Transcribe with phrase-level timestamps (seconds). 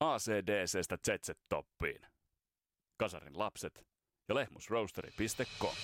[0.00, 2.06] ACDCstä ZZ-toppiin.
[2.96, 3.86] Kasarin lapset
[4.28, 5.74] ja lehmusroasteri.com.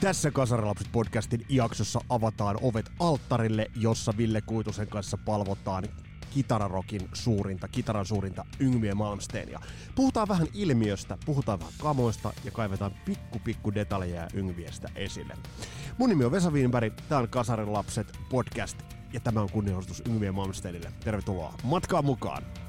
[0.00, 5.84] Tässä Kasarilapset podcastin jaksossa avataan ovet alttarille, jossa Ville Kuitusen kanssa palvotaan
[6.34, 9.60] kitararokin suurinta, kitaran suurinta Yngwie Malmsteenia.
[9.94, 15.36] Puhutaan vähän ilmiöstä, puhutaan vähän kamoista ja kaivetaan pikku pikku detaljeja Yngviestä esille.
[15.98, 18.78] Mun nimi on Vesa Wienberg, tää on Kasarin lapset podcast
[19.12, 20.92] ja tämä on kunnianostus Yngwie Malmsteenille.
[21.04, 22.67] Tervetuloa matkaan mukaan!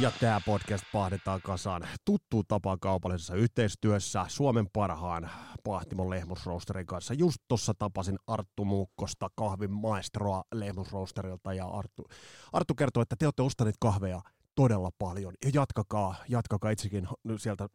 [0.00, 5.30] Ja tämä podcast pahdetaan kasaan tuttuun tapaan kaupallisessa yhteistyössä Suomen parhaan
[5.64, 7.14] Pahtimon lehmusroosterin kanssa.
[7.14, 12.04] Just tuossa tapasin Arttu Muukkosta, kahvin maestroa lehmusroosterilta ja Arttu,
[12.52, 14.20] Arttu kertoi, että te olette ostaneet kahveja
[14.54, 15.34] todella paljon.
[15.44, 17.68] Ja jatkakaa, jatkakaa itsekin sieltä.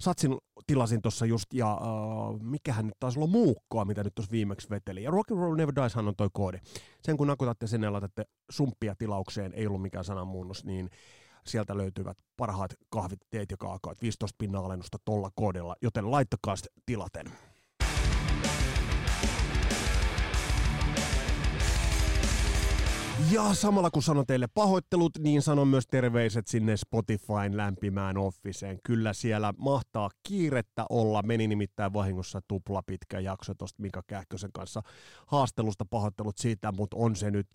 [0.00, 4.70] Satsin tilasin tuossa just, ja uh, mikähän nyt taisi olla muukkoa, mitä nyt tuossa viimeksi
[4.70, 5.02] veteli.
[5.02, 6.58] Ja Rock and Roll Never Dies on toi koodi.
[7.02, 10.90] Sen kun nakutatte sinne ja laitatte sumppia tilaukseen, ei ollut mikään sananmuunnos, niin
[11.46, 16.54] sieltä löytyvät parhaat kahvit, teet ja kaakaot, 15 pinnan alennusta tolla koodilla, joten laittakaa
[16.86, 17.26] tilaten.
[23.28, 28.78] Ja samalla kun sanon teille pahoittelut, niin sanon myös terveiset sinne Spotifyn lämpimään officeen.
[28.84, 31.22] Kyllä siellä mahtaa kiirettä olla.
[31.22, 34.82] Meni nimittäin vahingossa tupla pitkä jakso tuosta Mika Kähkösen kanssa
[35.26, 35.84] haastelusta.
[35.84, 37.46] Pahoittelut siitä, mutta on se nyt.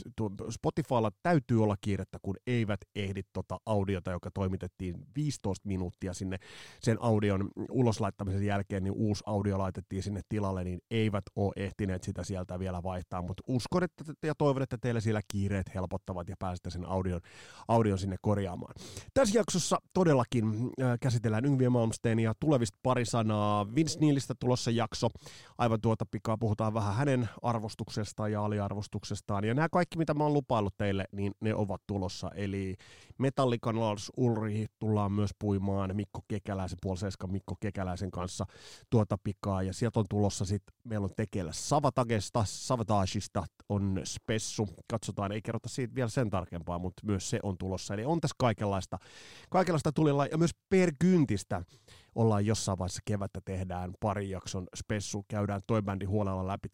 [0.50, 6.38] Spotifylla täytyy olla kiirettä, kun eivät ehdi tota audiota, joka toimitettiin 15 minuuttia sinne
[6.82, 12.24] sen audion uloslaittamisen jälkeen, niin uusi audio laitettiin sinne tilalle, niin eivät ole ehtineet sitä
[12.24, 13.22] sieltä vielä vaihtaa.
[13.22, 17.22] Mutta uskon että, ja toivon, että teillä siellä kiire kiireet helpottavat ja pääsette sen audion,
[17.68, 18.74] audion sinne korjaamaan.
[19.14, 20.44] Tässä jaksossa todellakin
[20.82, 21.70] äh, käsitellään Yngviä
[22.24, 23.76] ja tulevista pari sanaa.
[23.76, 25.08] Vince Neilistä tulossa jakso.
[25.58, 29.46] Aivan tuota pikaa puhutaan vähän hänen arvostuksestaan ja aliarvostuksestaan.
[29.46, 32.32] Ja nämä kaikki, mitä mä oon lupaillut teille, niin ne ovat tulossa.
[32.36, 32.76] Eli
[33.18, 38.46] Metallican Lars Ulri tullaan myös puimaan Mikko Kekäläisen, puoliseiskan Mikko Kekäläisen kanssa
[38.90, 39.64] tuota pikaa.
[39.64, 44.68] Ja sieltä on tulossa sitten, meillä on tekeillä Savatagesta, Savatageista on spessu.
[44.88, 47.94] Katsotaan, ei kerrota siitä vielä sen tarkempaa, mutta myös se on tulossa.
[47.94, 48.98] Eli on tässä kaikenlaista,
[49.50, 51.62] kaikenlaista tulilla ja myös per kyntistä
[52.16, 56.70] ollaan jossain vaiheessa kevättä tehdään pari jakson spessu, käydään toi bändi huolella läpi.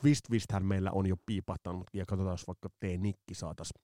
[0.00, 3.82] Twist Twisthän meillä on jo piipahtanut ja katsotaan, jos vaikka T-Nikki saataisiin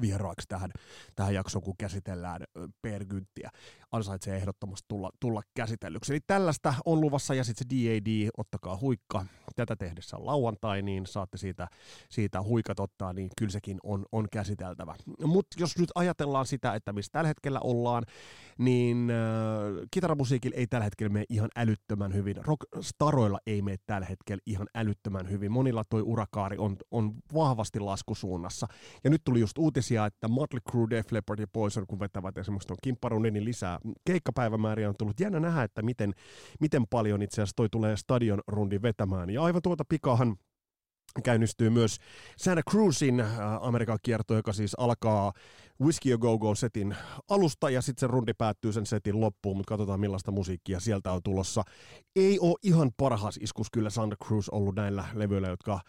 [0.00, 0.70] vieraaksi tähän,
[1.14, 2.42] tähän jaksoon, kun käsitellään
[2.82, 3.50] pergynttiä.
[3.92, 6.12] Ansaitsee ehdottomasti tulla, tulla käsitellyksi.
[6.12, 9.24] Eli tällaista on luvassa, ja sitten se DAD, ottakaa huikka.
[9.56, 11.68] Tätä tehdessä lauantai, niin saatte siitä,
[12.08, 14.94] siitä huikat ottaa, niin kyllä sekin on, on käsiteltävä.
[15.24, 18.04] Mutta jos nyt ajatellaan sitä, että missä tällä hetkellä ollaan,
[18.58, 22.36] niin äh, kitaramusiikilla ei tällä hetkellä mene ihan älyttömän hyvin.
[22.36, 25.52] Rockstaroilla ei mene tällä hetkellä ihan älyttömän hyvin.
[25.52, 28.66] Monilla toi urakaari on, on vahvasti laskusuunnassa.
[29.04, 32.38] Ja nyt tuli just uutis uutisia, että Motley Crue, Def Leppard ja Poison, kun vetävät
[32.38, 35.20] esimerkiksi tuon kimpparunin, niin lisää keikkapäivämääriä on tullut.
[35.20, 36.14] Jännä nähdä, että miten,
[36.60, 39.30] miten paljon itse asiassa toi tulee stadion rundi vetämään.
[39.30, 40.36] Ja aivan tuota pikahan
[41.24, 41.96] käynnistyy myös
[42.36, 45.32] Santa Cruzin äh, Amerikan kierto, joka siis alkaa
[45.80, 46.96] Whiskey Go Go setin
[47.30, 51.22] alusta ja sitten se rundi päättyy sen setin loppuun, mutta katsotaan millaista musiikkia sieltä on
[51.22, 51.62] tulossa.
[52.16, 55.80] Ei ole ihan parhaas iskus kyllä Santa Cruz ollut näillä levyillä, jotka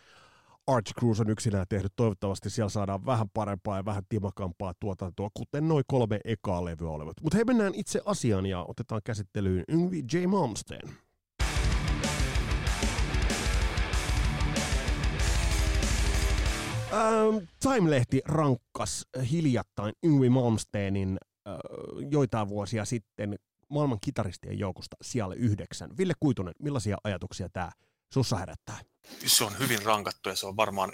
[0.67, 1.93] Arch Cruise on yksinään tehnyt.
[1.95, 7.21] Toivottavasti siellä saadaan vähän parempaa ja vähän timakampaa tuotantoa, kuten noin kolme ekaa levyä olevat.
[7.21, 10.27] Mutta hei, mennään itse asiaan ja otetaan käsittelyyn Yngvi J.
[10.27, 10.89] Malmsteen.
[16.93, 21.17] Ähm, Time-lehti rankkas hiljattain Yngvi Malmsteenin
[21.47, 21.53] äh,
[22.11, 23.39] joitain vuosia sitten
[23.69, 25.97] maailman kitaristien joukosta siellä yhdeksän.
[25.97, 27.71] Ville Kuitunen, millaisia ajatuksia tämä
[28.13, 28.79] sussa herättää?
[29.25, 30.93] Se on hyvin rankattu ja se on varmaan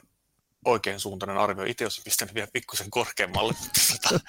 [0.65, 1.65] oikein suuntainen arvio.
[1.65, 3.79] Itse olisin pistänyt vielä pikkusen korkeammalle, mutta,
[4.09, 4.19] tota,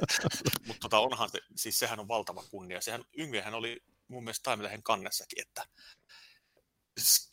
[0.66, 2.80] mutta tota onhan, siis sehän on valtava kunnia.
[2.80, 5.66] Sehän Yngvehän oli mun mielestä Time kannessakin, että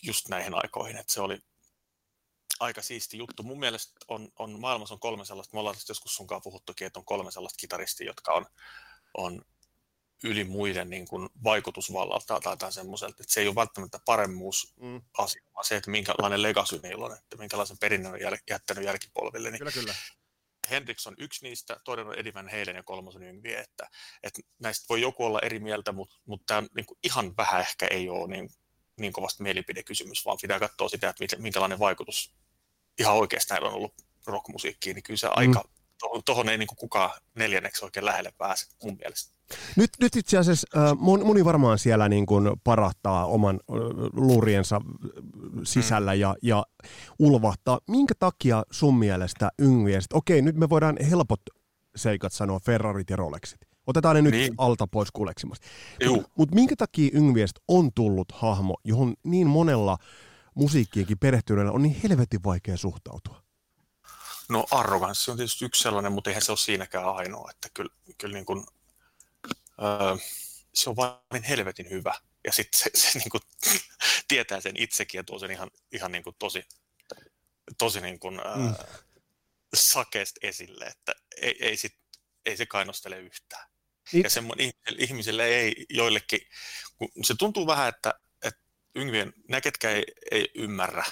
[0.03, 1.39] just näihin aikoihin, että se oli
[2.59, 3.44] aika siisti juttu.
[3.44, 7.06] Mun mielestä on, on maailmassa on kolme sellaista, me ollaan joskus sunkaan puhuttukin, että on
[7.06, 8.45] kolme sellaista kitaristia, jotka on,
[9.18, 9.42] on
[10.24, 15.01] yli muiden niin kuin vaikutusvallalta tai jotain semmoiselta, että se ei ole välttämättä paremmuus mm.
[15.18, 19.51] asia, vaan se, että minkälainen legacy niillä on, että minkälaisen perinnön on jäl- jättänyt jälkipolville.
[19.51, 19.95] Niin kyllä, kyllä.
[20.69, 23.89] Hendrix on yksi niistä, toinen on Eddie Van Halen ja kolmas on Yngwie, että,
[24.24, 27.88] että näistä voi joku olla eri mieltä, mutta, mutta tämä niin kuin ihan vähän ehkä
[27.88, 28.50] ei ole niin,
[28.98, 32.33] niin kovasti mielipidekysymys, vaan pitää katsoa sitä, että minkälainen vaikutus
[32.99, 33.94] ihan oikeastaan on ollut
[34.27, 35.69] rockmusiikkiin, niin kyllä se aika, mm.
[35.99, 39.38] tuohon, tuohon ei niin kuin kukaan neljänneksi oikein lähelle pääse mun mielestä.
[39.75, 43.75] Nyt, nyt itse asiassa äh, moni varmaan siellä niin kuin parahtaa oman äh,
[44.13, 44.81] luuriensa
[45.63, 46.19] sisällä mm.
[46.19, 46.65] ja, ja
[47.19, 47.79] ulvahtaa.
[47.88, 51.41] Minkä takia sun mielestä Yngviestä, okei nyt me voidaan helpot
[51.95, 53.59] seikat sanoa Ferrarit ja Rolexit.
[53.88, 54.53] Otetaan ne nyt niin.
[54.57, 55.67] alta pois kuleksimasta.
[56.05, 59.97] Mutta mut minkä takia Yngviest on tullut hahmo, johon niin monella
[60.57, 63.44] musiikkiinkin perehtyneellä on niin helvetin vaikea suhtautua?
[64.50, 67.51] No arroganssi on tietysti yksi sellainen, mutta eihän se ole siinäkään ainoa.
[67.51, 68.65] Että kyllä, kyllä niin kuin,
[69.81, 70.18] öö,
[70.74, 72.13] se on vain helvetin hyvä.
[72.45, 73.42] Ja sitten se, se niin kuin,
[74.27, 76.63] tietää sen itsekin ja tuo sen ihan, ihan niin kuin tosi,
[77.77, 78.75] tosi niin kuin, öö, mm.
[79.75, 81.95] sakeasti esille, että ei, ei, sit,
[82.45, 83.69] ei se kainostele yhtään.
[84.13, 84.24] It...
[84.24, 86.39] Ja semmoinen ihmisille ei joillekin,
[86.98, 88.19] kun se tuntuu vähän, että
[88.95, 91.03] yngvien, nämä ketkä ei, ei ymmärrä,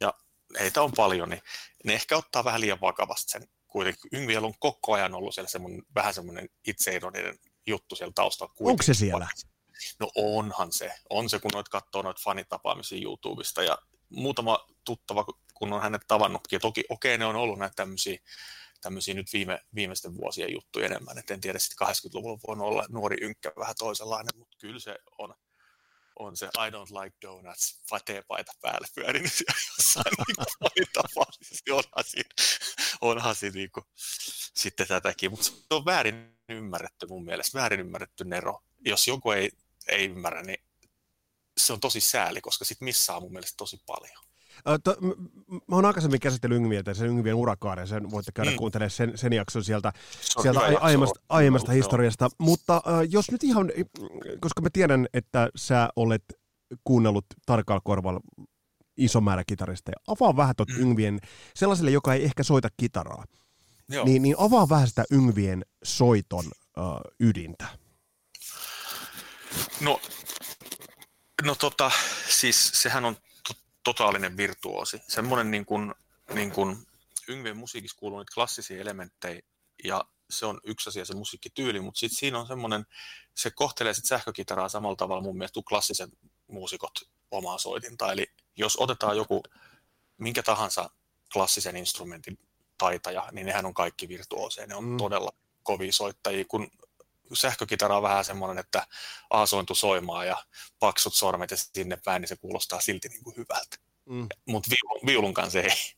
[0.00, 0.14] ja
[0.60, 1.42] heitä on paljon, niin
[1.84, 4.10] ne ehkä ottaa vähän liian vakavasti sen kuitenkin.
[4.12, 8.52] Yngviellä on koko ajan ollut siellä semmoinen, vähän semmoinen itseironinen juttu siellä taustalla.
[8.56, 8.70] Kuitenkin.
[8.70, 9.28] Onko se siellä?
[10.00, 10.94] No onhan se.
[11.10, 13.78] On se, kun noit katsoo noita fanitapaamisia YouTubesta ja
[14.08, 16.60] muutama tuttava, kun on hänet tavannutkin.
[16.60, 18.18] Toki okei, okay, ne on ollut näitä tämmöisiä
[18.84, 21.18] tämmöisiä nyt viime, viimeisten vuosien juttuja enemmän.
[21.18, 25.34] Et en tiedä, sitten 80-luvulla voi olla nuori ynkkä vähän toisenlainen, mutta kyllä se on,
[26.18, 28.86] on se I don't like donuts teepaita päälle
[29.78, 30.14] jossain
[30.76, 31.62] niin tapaamisessa.
[31.66, 32.30] Niin onhan siinä,
[33.00, 33.84] onhan siinä niin kuin,
[34.54, 38.62] sitten tätäkin, mutta se on väärin ymmärretty mun mielestä, väärin ymmärretty Nero.
[38.80, 39.50] Jos joku ei,
[39.88, 40.64] ei ymmärrä, niin
[41.56, 44.23] se on tosi sääli, koska sit missaa mun mielestä tosi paljon.
[44.84, 44.96] To,
[45.68, 48.56] mä oon aikaisemmin käsitellyt Yngviä, sen Yngvien urakaaren, sen voitte käydä mm.
[48.56, 49.92] kuuntelemaan sen, sen jakson sieltä,
[50.42, 52.28] sieltä aiemmasta, aiemmasta historiasta.
[52.38, 53.72] Mutta uh, jos nyt ihan,
[54.40, 56.24] koska mä tiedän, että sä olet
[56.84, 58.20] kuunnellut tarkalla korvalla
[58.96, 60.80] iso määrä kitaristeja, avaa vähän tuot mm.
[60.80, 61.20] Yngvien,
[61.54, 63.24] sellaiselle, joka ei ehkä soita kitaraa,
[64.04, 67.66] niin, niin avaa vähän sitä Yngvien soiton uh, ydintä.
[69.80, 70.00] No,
[71.42, 71.90] no tota,
[72.28, 73.16] siis sehän on
[73.84, 75.00] totaalinen virtuosi.
[75.08, 75.94] Semmoinen niin kuin,
[76.34, 76.86] niin kuin
[77.28, 79.42] Yngvien musiikissa kuuluu niitä klassisia elementtejä
[79.84, 82.86] ja se on yksi asia se musiikkityyli, mutta sitten siinä on semmoinen,
[83.34, 86.10] se kohtelee sit sähkökitaraa samalla tavalla mun mielestä kuin klassiset
[86.46, 86.94] muusikot
[87.30, 88.12] omaa soitinta.
[88.12, 88.26] Eli
[88.56, 89.42] jos otetaan joku
[90.18, 90.90] minkä tahansa
[91.32, 92.38] klassisen instrumentin
[92.78, 94.66] taitaja, niin nehän on kaikki virtuoseja.
[94.66, 94.96] Ne on mm.
[94.96, 95.30] todella
[95.62, 96.70] kovia soittajia, kun
[97.32, 98.86] sähkökitara on vähän semmoinen, että
[99.30, 100.44] aasointu soimaa ja
[100.78, 103.76] paksut sormet ja sinne päin, niin se kuulostaa silti niin kuin hyvältä.
[104.06, 104.28] Mm.
[104.46, 105.94] Mutta viulun, viulun kanssa ei.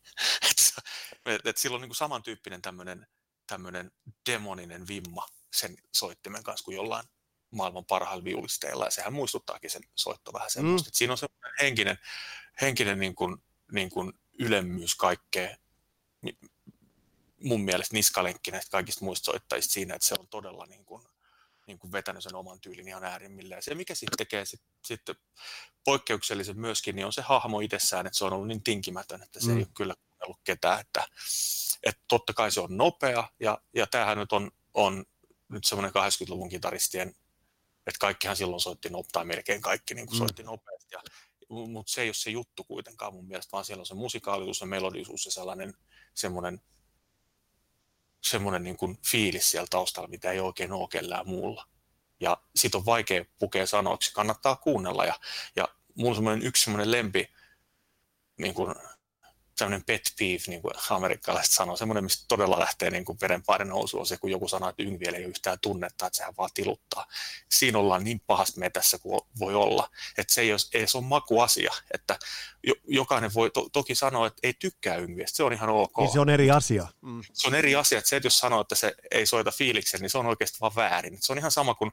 [1.27, 3.07] et, et silloin niin kuin samantyyppinen tämmöinen
[3.47, 3.93] tämmöinen
[4.31, 7.07] demoninen vimma sen soittimen kanssa kuin jollain
[7.51, 10.89] maailman parhailla viulisteilla, ja sehän muistuttaakin sen soitto vähän semmoista.
[10.89, 10.93] Mm.
[10.93, 11.99] Siinä on semmoinen henkinen,
[12.61, 13.37] henkinen niin kuin,
[13.73, 15.57] niin kuin ylemmyys kaikkea,
[17.45, 21.03] mun mielestä niskalenkki näistä kaikista muista soittajista siinä, että se on todella niin kuin,
[21.67, 23.63] niin kuin vetänyt sen oman tyylin ihan äärimmilleen.
[23.63, 25.01] Se, mikä sitten tekee sit, sit
[25.85, 29.47] poikkeuksellisen myöskin, niin on se hahmo itsessään, että se on ollut niin tinkimätön, että se
[29.47, 29.57] mm.
[29.57, 30.81] ei ole kyllä kuunnellut ketään.
[30.81, 31.07] Että,
[31.83, 35.05] että totta kai se on nopea, ja, ja tämähän nyt on, on
[35.49, 37.09] nyt semmoinen 80-luvun kitaristien,
[37.87, 40.19] että kaikkihan silloin soitti nopeasti, melkein kaikki niin kuin mm.
[40.19, 41.03] soitti nopeasti, ja,
[41.49, 44.67] mutta se ei ole se juttu kuitenkaan mun mielestä, vaan siellä on se musikaalisuus ja
[44.67, 45.75] melodisuus ja sellainen
[46.15, 46.61] semmoinen
[48.31, 51.67] semmoinen niin kuin fiilis siellä taustalla, mitä ei oikein ole kellään muulla.
[52.21, 55.05] Ja sit on vaikea pukea sanoiksi, kannattaa kuunnella.
[55.05, 55.15] Ja,
[55.57, 57.31] ja mulla on semmoinen yksi semmoinen lempi
[58.39, 58.75] niin kuin
[59.57, 63.99] tämmöinen pet peeve, niin kuin amerikkalaiset sanoo, semmoinen, mistä todella lähtee niin kuin verenpaine nousu,
[63.99, 67.07] on se, kun joku sanoo, että Yngviel ei ole yhtään tunnetta, että sehän vaan tiluttaa.
[67.53, 71.07] Siinä ollaan niin pahasti metässä kuin voi olla, että se ei, ole, ei se ole
[71.07, 72.19] makuasia, että
[72.89, 75.99] jokainen voi to, toki sanoa, että ei tykkää Yngviestä, se on ihan ok.
[75.99, 76.87] Niin se on eri asia.
[77.01, 77.23] Mm.
[77.33, 80.11] Se on eri asia, että se, että jos sanoo, että se ei soita fiiliksen, niin
[80.11, 81.19] se on oikeasti vaan väärin.
[81.21, 81.93] Se on ihan sama kuin,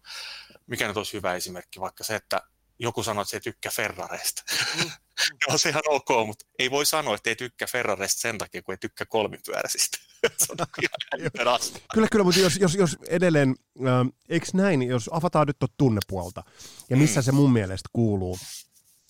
[0.68, 2.42] mikä nyt olisi hyvä esimerkki, vaikka se, että
[2.80, 4.44] joku sanoo, että se ei tykkää Ferrareista.
[4.78, 4.92] Mm.
[5.48, 8.74] Joo, se ihan ok, mutta ei voi sanoa, että ei tykkää Ferrareista sen takia, kun
[8.74, 9.98] ei tykkää kolmipyöräisistä.
[11.94, 16.44] kyllä, kyllä, mutta jos, jos, jos edelleen, äh, eikö näin, jos avataan nyt tuota tunnepuolta,
[16.90, 17.24] ja missä mm.
[17.24, 18.38] se mun mielestä kuuluu,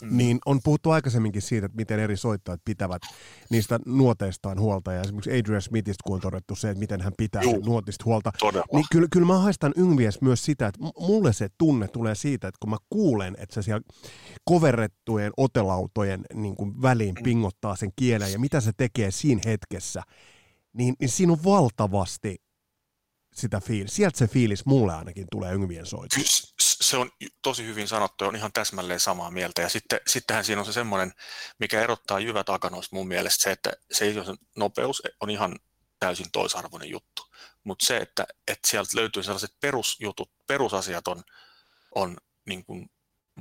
[0.03, 0.17] Mm.
[0.17, 3.01] Niin on puhuttu aikaisemminkin siitä, että miten eri soittajat pitävät
[3.49, 4.93] niistä nuoteistaan huolta.
[4.93, 8.31] Ja esimerkiksi Adrian Smithistä, kun on todettu se, että miten hän pitää nuotista huolta.
[8.39, 8.65] Todella.
[8.73, 12.57] Niin kyllä, kyllä mä haistan Yngvies myös sitä, että mulle se tunne tulee siitä, että
[12.61, 13.81] kun mä kuulen, että se siellä
[14.45, 17.23] koverrettujen otelautojen niin kuin väliin mm.
[17.23, 20.01] pingottaa sen kielen ja mitä se tekee siinä hetkessä,
[20.73, 22.42] niin, niin siinä on valtavasti
[23.33, 23.95] sitä fiilis.
[23.95, 26.53] Sieltä se fiilis mulle ainakin tulee Yngvien soitossa.
[26.59, 27.11] Se on
[27.41, 29.61] tosi hyvin sanottu, on ihan täsmälleen samaa mieltä.
[29.61, 31.13] Ja sitten, sittenhän siinä on se semmoinen,
[31.59, 34.13] mikä erottaa jyvät akanoista mun mielestä, se, että se,
[34.55, 35.55] nopeus on ihan
[35.99, 37.23] täysin toisarvoinen juttu.
[37.63, 41.23] Mutta se, että, että sieltä löytyy sellaiset perusjutut, perusasiat on,
[41.95, 42.89] on niin kuin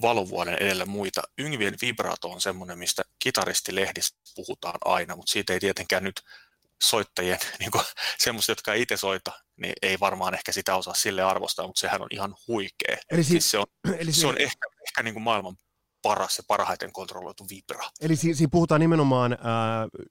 [0.02, 1.22] valovuoden edellä muita.
[1.38, 6.22] Yngvien vibrato on semmoinen, mistä kitaristilehdissä puhutaan aina, mutta siitä ei tietenkään nyt
[6.82, 7.70] soittajien, niin
[8.18, 12.02] semmoiset, jotka ei itse soita, niin ei varmaan ehkä sitä osaa sille arvostaa, mutta sehän
[12.02, 12.96] on ihan huikea.
[13.10, 13.66] Eli, siis, se on,
[13.98, 15.56] eli se on ehkä, ehkä niin kuin maailman
[16.02, 17.84] paras ja parhaiten kontrolloitu vibra.
[18.00, 19.38] Eli si- siinä puhutaan nimenomaan äh,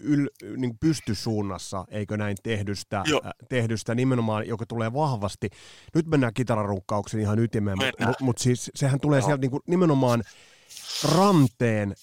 [0.04, 5.50] yl- niin pystysuunnassa, eikö näin, tehdystä, äh, tehdystä nimenomaan, joka tulee vahvasti.
[5.96, 9.25] Nyt mennään kitararukkauksen ihan ytimeen, mutta mut, mut siis sehän tulee Joo.
[9.25, 10.24] sieltä niin kuin nimenomaan
[11.16, 11.96] ranteen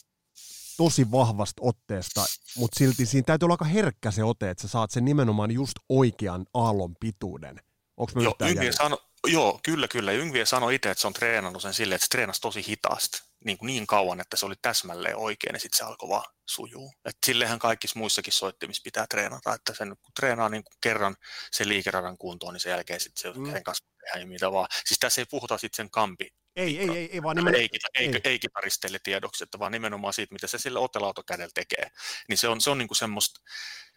[0.78, 2.24] tosi vahvasta otteesta,
[2.56, 5.74] mutta silti siinä täytyy olla aika herkkä se ote, että sä saat sen nimenomaan just
[5.88, 7.60] oikean aallon pituuden.
[7.96, 8.36] Onko me Joo,
[8.70, 10.12] sano, joo, kyllä, kyllä.
[10.12, 13.58] Yngvie sanoi itse, että se on treenannut sen silleen, että se treenasi tosi hitaasti niin,
[13.58, 16.92] kuin niin kauan, että se oli täsmälleen oikein ja sitten se alkoi vaan sujuu.
[17.04, 21.16] Et sillehän kaikissa muissakin soittimissa pitää treenata, että sen kun treenaa niin kuin kerran
[21.52, 23.52] sen liikeradan kuntoon, niin sen jälkeen sitten se mm.
[23.52, 24.68] sen kanssa tehdä mitä vaan.
[24.86, 26.28] Siis tässä ei puhuta sitten sen kampi
[26.58, 27.60] ei, ei, ei, ei vaan nimenomaan...
[27.60, 27.68] Ei,
[27.98, 31.90] ei, ei, ei kitaristeille tiedoksi, että vaan nimenomaan siitä, mitä se sille otelautokädellä tekee.
[32.28, 33.40] Niin se on, se on niin kuin semmoista,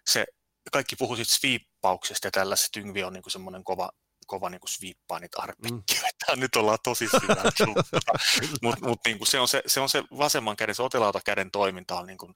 [0.10, 0.26] se,
[0.72, 3.92] kaikki puhuu siitä sviippauksesta ja tällaiset, Yngvi on niin kuin semmoinen kova,
[4.32, 6.40] kova niin kuin sviippaa niitä arpekkiä, mm.
[6.42, 7.52] nyt ollaan tosi syvällä.
[8.62, 12.08] Mutta mut, niin se, on se, se on se vasemman käden, se otelautokäden toiminta on
[12.08, 12.36] niin kuin,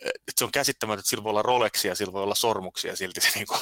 [0.00, 3.28] että se on käsittämätöntä, että sillä voi olla Rolexia, sillä voi olla sormuksia, silti se,
[3.34, 3.60] niin kuin,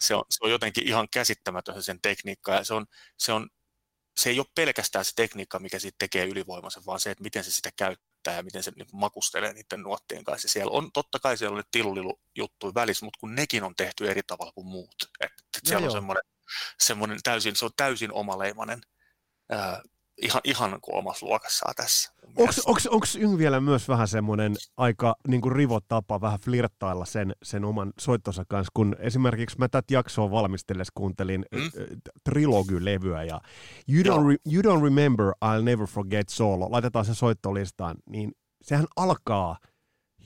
[0.00, 2.86] se, on, se on jotenkin ihan käsittämätön sen tekniikka, ja se on,
[3.18, 3.48] se on
[4.16, 7.50] se ei ole pelkästään se tekniikka, mikä siitä tekee ylivoimaisen, vaan se, että miten se
[7.50, 10.48] sitä käyttää ja miten se niin makustelee niiden nuottien kanssa.
[10.48, 14.22] Siellä on, totta kai siellä on tilulilu juttu välissä, mutta kun nekin on tehty eri
[14.26, 14.94] tavalla kuin muut.
[15.20, 16.22] Että, että siellä on semmoinen,
[16.80, 18.80] semmoinen täysin, se on täysin omaleimainen
[19.50, 19.82] ää,
[20.22, 22.12] ihan, ihan kuin omassa luokassaan tässä.
[22.66, 27.92] Onko Yng vielä myös vähän semmoinen aika niin kuin rivotapa vähän flirttailla sen, sen oman
[28.00, 31.70] soittonsa kanssa, kun esimerkiksi mä tätä jaksoa valmistellessa kuuntelin mm?
[32.30, 33.40] trilogy-levyä ja
[33.88, 38.32] you don't, re, you don't Remember, I'll Never Forget Solo, laitetaan se soittolistaan, niin
[38.62, 39.58] sehän alkaa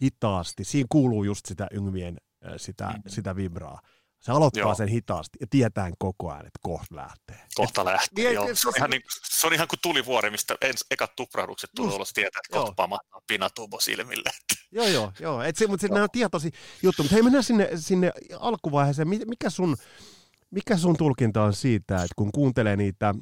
[0.02, 2.16] hitaasti, siinä kuuluu just sitä Yngvien
[2.56, 3.02] sitä, mm-hmm.
[3.06, 3.80] sitä vibraa.
[4.20, 4.74] Se aloittaa joo.
[4.74, 7.46] sen hitaasti ja tietään koko ajan, että kohta lähtee.
[7.54, 8.48] Kohta lähtee, niin, joo.
[8.52, 12.12] Se on, ihan niin, se on ihan kuin tulivuori, mistä ens, ekat tuprahdukset tulee ulos
[12.12, 14.30] tietää, että kohta pamahtaa pinatubo silmille.
[14.72, 15.42] Joo, joo, joo.
[15.42, 16.50] Et se, mutta se, nämä on tietoisia
[16.82, 17.04] juttuja.
[17.04, 19.08] Mutta hei, mennään sinne, sinne alkuvaiheeseen.
[19.08, 19.76] Mikä sun,
[20.50, 23.14] mikä sun tulkinta on siitä, että kun kuuntelee niitä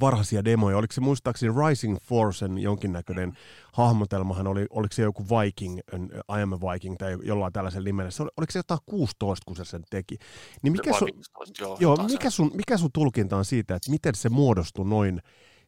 [0.00, 0.76] varhaisia demoja.
[0.76, 3.32] Oliko se muistaakseni Rising Forcen jonkinnäköinen
[3.72, 5.78] hahmotelmahan, oli, oliko se joku Viking,
[6.38, 8.10] I am a Viking tai jollain tällaisen nimellä.
[8.10, 10.18] Se oli, oliko se jotain 16, kun se sen teki?
[10.62, 14.14] Niin mikä, sun, 15, joo, joo, mikä, sun, mikä sun tulkinta on siitä, että miten
[14.14, 15.22] se muodostui noin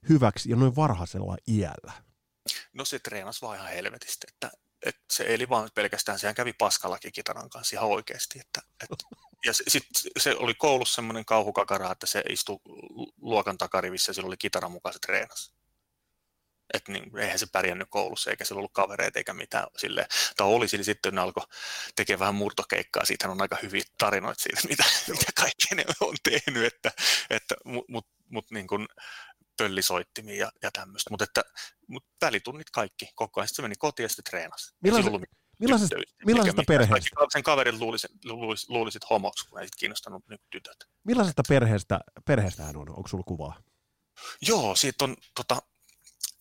[0.08, 1.92] hyväksi ja noin varhaisella iällä?
[2.74, 4.50] No se treenasi vaan ihan helvetisti, että,
[4.86, 8.96] että se eli vaan pelkästään, sehän kävi paskallakin kitaran kanssa ihan oikeasti, että, että
[9.44, 9.86] ja se, sit
[10.18, 12.58] se oli koulussa semmoinen kauhukakara, että se istui
[13.20, 15.52] luokan takarivissä ja sillä oli kitara mukaan se treenasi.
[16.74, 20.06] Että niin, eihän se pärjännyt koulussa, eikä sillä ollut kavereita eikä mitään sille.
[20.36, 21.46] Tai oli sillä sitten, ne alkoi
[21.96, 23.04] tekemään vähän murtokeikkaa.
[23.04, 26.92] Siitä on aika hyviä tarinoita siitä, mitä, mitä kaikkea ne on tehnyt, että,
[27.30, 28.88] että, mutta mut, mut, niin kuin
[29.60, 31.10] pöllisoittimia ja, ja tämmöistä.
[31.10, 31.42] Mutta että
[31.86, 33.48] mut välitunnit kaikki koko ajan.
[33.48, 34.74] Sitten se meni kotiin ja sitten treenasi.
[34.82, 35.12] Millaiset,
[35.58, 37.10] Millaisesta, millaisesta perheestä?
[37.32, 40.76] Sen kaverit luulisit, luulisit, luulisit homoksi, kun ei sit kiinnostanut nyt tytöt.
[41.04, 42.88] Millaisesta perheestä, perheestä hän on?
[42.88, 43.62] Onko sulla kuvaa?
[44.42, 45.62] Joo, siitä on, tota,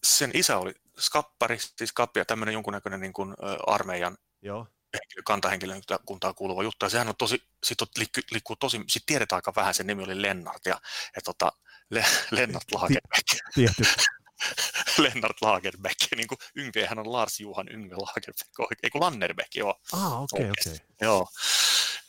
[0.04, 4.68] sen isä oli skappari, siis kappia, tämmöinen jonkunnäköinen niin kuin, ä, armeijan Joo.
[5.26, 6.86] Kantahenkilökuntaan kuuluva juttu.
[6.86, 10.04] Ja sehän on tosi, sit on, liikkuu, liikkuu tosi, sit tiedetään aika vähän, sen nimi
[10.04, 10.82] oli Lennart, ja,
[11.16, 11.52] ja tota,
[11.90, 13.28] Le, Lennart Lagerbeck.
[14.98, 19.80] Lennart Lagerbeck, niin kuin Yngvehän on Lars Juhan Yngve Lagerbeck, ei kun Lannerbeck, joo.
[19.94, 20.74] Ah, okei, okay, okei.
[20.74, 20.88] Okay.
[21.02, 21.28] Joo.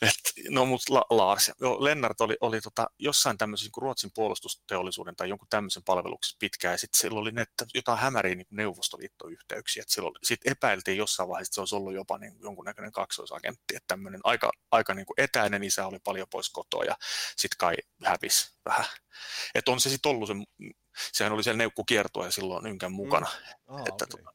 [0.01, 5.15] Et, no, mutta La, Lars, joo, Lennart oli, oli tota, jossain tämmöisen niin Ruotsin puolustusteollisuuden
[5.15, 9.93] tai jonkun tämmöisen palveluksessa pitkään, ja sitten sillä oli ne, jotain hämäriä niin neuvostoliittoyhteyksiä, että
[10.23, 14.51] sitten epäiltiin jossain vaiheessa, että se olisi ollut jopa niin jonkunnäköinen kaksoisagentti, että tämmöinen aika,
[14.71, 16.95] aika niin kuin etäinen isä oli paljon pois kotoa, ja
[17.35, 18.85] sitten kai hävisi vähän.
[19.55, 20.33] Että on se sitten ollut se
[21.11, 23.27] sehän oli siellä neukkukiertoa ja silloin Ynkän mukana.
[23.69, 23.75] Mm.
[23.75, 24.33] Ah, että, okay.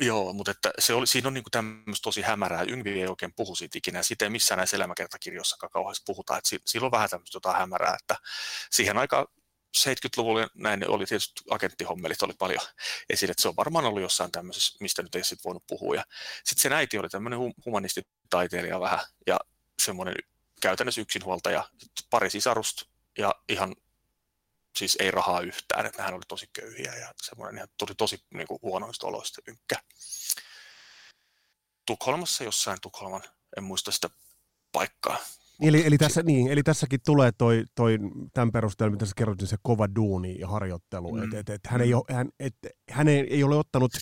[0.00, 2.62] Joo, mutta että se oli, siinä on niin tämmöistä tosi hämärää.
[2.62, 4.02] Yngvi ei oikein puhu siitä ikinä.
[4.02, 6.38] Siitä ei missään näissä elämäkertakirjoissakaan kauheasti puhuta.
[6.38, 7.96] Että sillä on vähän tämmöistä jotain hämärää.
[8.00, 8.16] Että
[8.70, 9.26] siihen aikaan
[9.76, 12.60] 70-luvulla näin oli tietysti agenttihommelit oli paljon
[13.10, 16.02] esille, että se on varmaan ollut jossain tämmöisessä, mistä nyt ei sitten voinut puhua.
[16.44, 19.40] Sitten sen äiti oli tämmöinen humanistitaiteilija vähän ja
[19.82, 20.14] semmoinen
[20.60, 21.68] käytännössä yksinhuoltaja,
[22.10, 22.86] pari sisarusta,
[23.18, 23.76] ja ihan
[24.76, 28.46] siis ei rahaa yhtään, että hän oli tosi köyhiä ja semmoinen ihan tuli tosi niin
[28.46, 29.76] kuin, huonoista oloista ynkkä.
[31.86, 33.22] Tukholmassa jossain Tukholman,
[33.56, 34.10] en muista sitä
[34.72, 35.18] paikkaa.
[35.62, 37.98] Eli, eli, tässä, niin, eli tässäkin tulee toi, toi
[38.34, 41.12] tämän perusteella, mitä sä kerroit, niin se kova duuni ja harjoittelu.
[41.12, 41.22] Mm.
[41.22, 42.54] Et, et, et hän, ei, ole, hän, et,
[42.90, 43.92] hän ei, ei ole ottanut,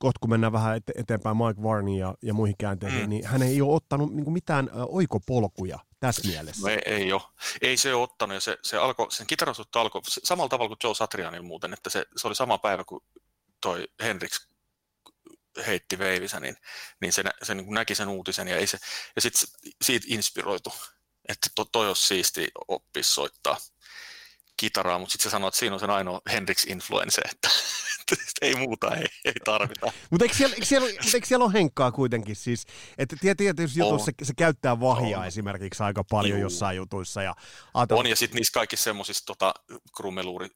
[0.00, 3.10] kohta kun mennään vähän eteenpäin Mike Varney ja, ja muihin käänteisiin, mm.
[3.10, 6.62] niin hän ei ole ottanut niin mitään oikopolkuja tässä mielessä.
[6.62, 7.22] No ei, ei ole.
[7.62, 8.34] Ei se ole ottanut.
[8.34, 12.06] Ja se, se alkoi, sen kitarasutta alkoi samalla tavalla kuin Joe Satrianilla muuten, että se,
[12.16, 13.04] se oli sama päivä kuin
[13.60, 14.46] toi Hendrix
[15.66, 16.56] heitti veivisä, niin,
[17.00, 18.78] niin se, se niin näki sen uutisen ja, ei se,
[19.16, 19.48] ja sitten
[19.82, 20.72] siitä inspiroitu,
[21.28, 23.56] että to, toi olisi siisti oppia soittaa
[24.60, 27.48] kitaraa, mutta sitten se sanoi, että siinä on sen ainoa Hendrix-influense, että,
[28.12, 29.92] että ei muuta ei, ei tarvita.
[30.10, 32.66] mutta eikö siellä, eikö, siellä, eikö siellä ole henkkaa kuitenkin siis,
[32.98, 35.26] että tietysti jutussa se, se käyttää vahjaa on.
[35.26, 36.46] esimerkiksi aika paljon Juu.
[36.46, 37.22] jossain jutuissa.
[37.22, 37.34] Ja,
[37.74, 38.00] ajatella...
[38.00, 39.54] On ja sitten niissä kaikissa semmoisissa tota,
[39.96, 40.48] krummeluuri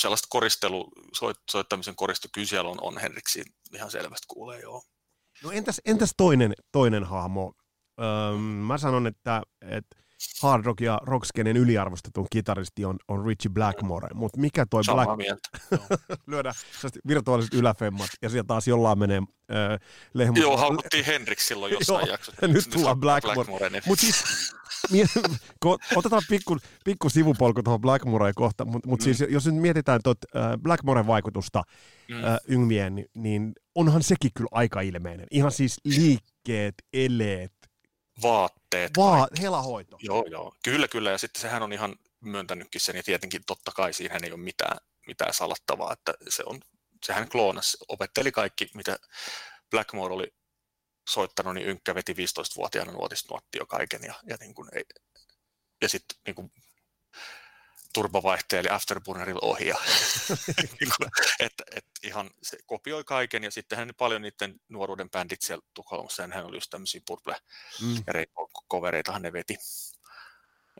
[0.00, 3.44] sellaista koristelu, soit, soittamisen koristo, kyllä siellä on, on Henriksi
[3.74, 4.82] ihan selvästi kuulee, joo.
[5.42, 7.52] No entäs, entäs toinen, toinen hahmo?
[8.34, 9.96] Öm, mä sanon, että, että
[10.42, 15.18] hard rock ja rockskenen yliarvostetun kitaristi on, on Richie Blackmore, mutta mikä toi Samaa Black...
[15.18, 15.48] mieltä.
[16.26, 16.52] Lyödä
[17.08, 19.80] virtuaaliset yläfemmat ja sieltä taas jollain menee äh,
[20.14, 20.40] lehmu.
[20.40, 22.46] Joo, haukuttiin Hendrix silloin jossain jaksossa.
[22.46, 23.34] nyt tullaan Blackmore.
[23.34, 23.82] Blackmore niin.
[23.86, 24.24] Mutta siis
[25.96, 29.04] otetaan pikku, pikku sivupolku tuohon Blackmoreen kohta, mutta mut mm.
[29.04, 31.62] siis jos nyt mietitään tuot, äh, Blackmoren vaikutusta
[32.08, 32.24] mm.
[32.24, 35.26] äh, niin, niin onhan sekin kyllä aika ilmeinen.
[35.30, 37.52] Ihan siis liikkeet, eleet,
[38.22, 38.96] vaatteet.
[38.96, 39.96] Va- helahoito.
[40.02, 40.56] Joo, joo.
[40.64, 41.10] Kyllä, kyllä.
[41.10, 44.78] Ja sitten sehän on ihan myöntänytkin sen, ja tietenkin totta kai siinä ei ole mitään,
[45.06, 46.60] mitään salattavaa, että se on,
[47.06, 48.98] sehän kloonas, opetteli kaikki, mitä
[49.70, 50.34] Blackmore oli
[51.08, 54.84] soittanut, niin Ynkkä veti 15-vuotiaana nuotisnuotti jo kaiken, ja, ja, niin kuin ei,
[55.82, 56.52] ja sitten niin kuin
[57.96, 59.68] turbovaihteeli Afterburnerilla ohi.
[59.68, 59.76] Ja,
[60.80, 60.90] niin
[61.40, 66.28] että, että ihan se kopioi kaiken ja sitten hän paljon niiden nuoruuden bändit siellä Tukholmassa,
[66.32, 67.36] hän oli just tämmöisiä Purple
[67.82, 67.94] mm.
[68.06, 69.56] ja Rainbow-kovereitahan ne veti.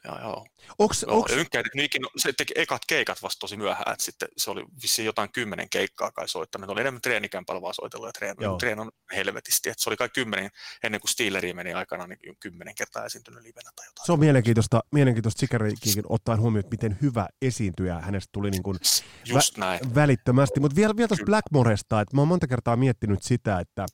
[0.07, 0.47] Ja, joo.
[0.79, 1.33] Onks, joo, onks...
[1.33, 5.33] Ynkärit, no se teki ekat keikat vasta tosi myöhään, että sitten se oli vissiin jotain
[5.33, 6.67] kymmenen keikkaa kai soittanut.
[6.69, 8.59] Ne oli enemmän treenikämpällä vaan soitellut ja treenannut.
[8.59, 9.69] Treenon helvetisti.
[9.69, 10.51] Että se oli kai kymmenen,
[10.85, 14.07] ennen kuin Steeleri meni aikana, niin kymmenen kertaa esiintynyt livenä tai jotain.
[14.07, 18.79] Se on mielenkiintoista, mielenkiintoista Sikarikin ottaen huomioon, että miten hyvä esiintyjä hänestä tuli niin kuin
[19.25, 19.95] Just näin.
[19.95, 20.61] välittömästi.
[20.61, 23.87] Mutta vielä, vielä tuosta Blackmoresta, että mä oon monta kertaa miettinyt sitä, että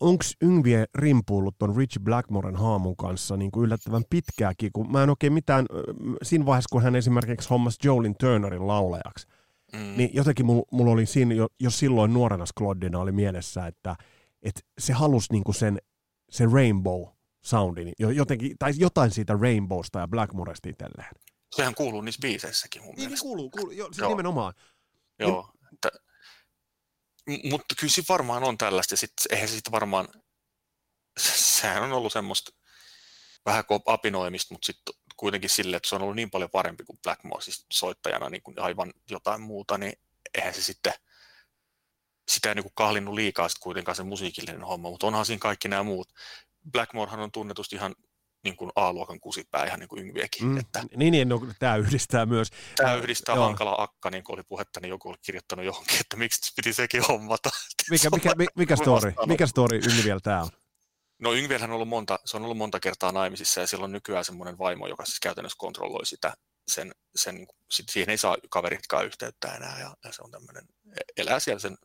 [0.00, 5.10] onko Yngvie rimpuillut ton Rich Blackmoren haamun kanssa niin kuin yllättävän pitkääkin, kun mä en
[5.10, 5.66] oikein mitään,
[6.22, 9.26] siinä vaiheessa kun hän esimerkiksi hommas Jolin Turnerin laulajaksi,
[9.72, 9.96] mm.
[9.96, 13.96] niin jotenkin mulla mul oli siinä jo, jo silloin nuorena Skloddina oli mielessä, että,
[14.42, 15.78] että se halusi niin kuin sen,
[16.30, 17.04] sen rainbow
[17.44, 21.14] soundin, jotenkin, tai jotain siitä rainbowsta ja Blackmoresta itselleen.
[21.56, 24.08] Sehän kuuluu niissä biiseissäkin mun niin, niin kuuluu, kuuluu jo, siis Joo.
[24.08, 24.52] nimenomaan.
[25.18, 25.59] Joo, niin,
[27.44, 30.08] mutta kyllä se varmaan on tällaista, sitten eihän se sitten varmaan,
[31.18, 32.52] sehän on ollut semmoista
[33.46, 37.42] vähän apinoimista, mutta sitten kuitenkin sille, että se on ollut niin paljon parempi kuin Blackmore
[37.42, 39.92] siis soittajana niin kuin aivan jotain muuta, niin
[40.34, 40.92] eihän se sitten
[42.30, 45.68] sitä ei niin kuin kahlinnut liikaa sitten kuitenkaan se musiikillinen homma, mutta onhan siinä kaikki
[45.68, 46.08] nämä muut.
[46.72, 47.94] Blackmorehan on tunnetusti ihan
[48.44, 50.46] niin kuin A-luokan kusipää ihan niin kuin Yngviekin.
[50.46, 50.58] Mm.
[50.58, 52.48] Että, niin, niin no, tämä yhdistää myös.
[52.76, 53.44] Tämä yhdistää Joo.
[53.44, 57.02] hankala akka, niin kuin oli puhetta, niin joku oli kirjoittanut johonkin, että miksi piti sekin
[57.08, 57.50] hommata.
[57.90, 60.48] Mikä, mikä, mikä, mikä story, mikä story Yngviel tämä on?
[61.18, 64.24] No Yngvielhän on ollut monta, se on ollut monta kertaa naimisissa ja sillä on nykyään
[64.24, 66.34] semmoinen vaimo, joka siis käytännössä kontrolloi sitä,
[66.68, 70.64] sen, sen, siihen ei saa kaveritkaan yhteyttä enää ja, ja se on tämmöinen,
[71.16, 71.78] elää siellä sen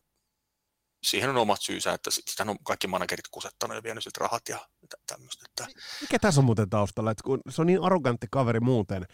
[1.06, 4.68] siihen on omat syysä, että sitä on kaikki managerit kusettanut ja vienyt siltä rahat ja
[5.06, 5.44] tämmöistä.
[5.48, 5.80] Että...
[6.00, 7.10] Mikä tässä on muuten taustalla?
[7.10, 9.06] Että kun se on niin arrogantti kaveri muuten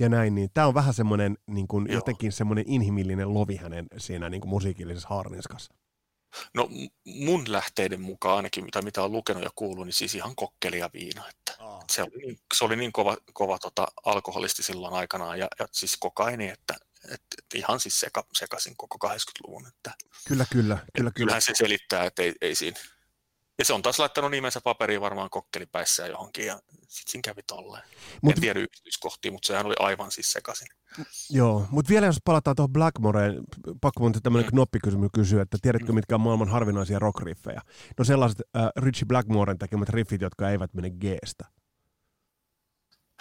[0.00, 4.28] ja näin, niin tämä on vähän semmoinen niin kuin jotenkin semmoinen inhimillinen lovi hänen siinä
[4.28, 5.74] niin kuin musiikillisessa harniskassa.
[6.54, 6.68] No
[7.04, 10.90] mun lähteiden mukaan ainakin, mitä, mitä on lukenut ja kuullut, niin siis ihan kokkeli ja
[10.92, 11.28] viina.
[11.28, 11.84] Että Aa.
[11.90, 15.96] se, oli niin, se oli niin kova, kova tota, alkoholisti silloin aikanaan ja, ja siis
[15.96, 16.74] kokaini, että
[17.10, 19.66] et, et ihan siis seka, sekaisin koko 80-luvun.
[19.66, 19.92] Että,
[20.28, 20.78] kyllä, kyllä.
[20.96, 21.40] kyllä, kyllä.
[21.40, 22.80] se selittää, että ei, ei siinä.
[23.58, 27.84] Ja se on taas laittanut nimensä paperiin varmaan kokkelipäissä johonkin ja sitten siinä kävi tolleen.
[28.22, 30.68] Mut, en tiedä yksityiskohtia, mutta sehän oli aivan siis sekaisin.
[31.30, 33.40] Joo, mutta vielä jos palataan tuohon Blackmoreen,
[33.80, 34.50] pakko mun tämmöinen mm.
[34.50, 35.94] knoppikysymys kysyä, että tiedätkö mm.
[35.94, 37.60] mitkä on maailman harvinaisia rockriffejä?
[37.98, 41.44] No sellaiset äh, Richie Blackmoren tekemät riffit, jotka eivät mene G-stä.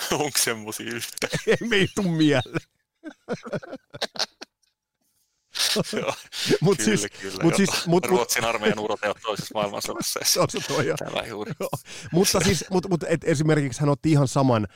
[0.11, 1.27] Onko semmosia yhtä?
[1.47, 2.72] ei me ei tuu mieleen.
[6.61, 10.19] mut kyllä, siis, kyllä, mut siis, mut, Ruotsin armeijan uroteot toisessa maailmansodassa.
[10.23, 10.85] Se on se toi,
[11.29, 11.51] juuri.
[12.11, 14.67] Mutta siis, mut, mut, et esimerkiksi hän otti ihan saman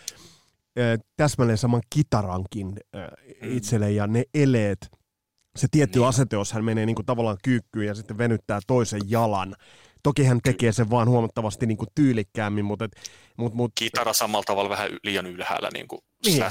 [0.79, 3.07] äh, täsmälleen saman kitarankin äh,
[3.41, 3.57] Mm.
[3.57, 4.91] itselleen ja ne eleet,
[5.55, 6.07] se tietty Niin.
[6.07, 9.55] asete, jos hän menee niin kuin tavallaan kyykkyyn ja sitten venyttää toisen jalan.
[10.03, 12.91] Toki hän tekee sen vaan huomattavasti niin kuin tyylikkäämmin, mutta, et,
[13.37, 16.43] mut, mut, Kitara samalla tavalla vähän liian ylhäällä niin kuin Niin.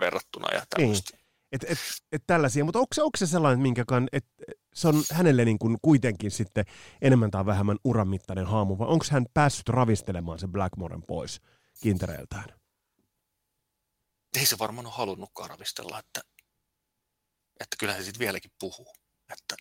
[0.00, 1.16] verrattuna ja tämmöistä.
[1.52, 1.78] et, et,
[2.12, 2.64] et tällaisia.
[2.64, 4.26] Mutta onko se, onko se sellainen, minkä kan, et,
[4.74, 6.64] se on hänelle niin kuin kuitenkin sitten
[7.02, 11.40] enemmän tai vähemmän uran mittainen haamu, vai onko hän päässyt ravistelemaan sen Blackmoren pois
[11.82, 12.44] kintereiltään?
[14.38, 16.20] Ei se varmaan ole halunnutkaan ravistella, että,
[17.60, 18.94] että kyllähän se sitten vieläkin puhuu.
[19.32, 19.56] Että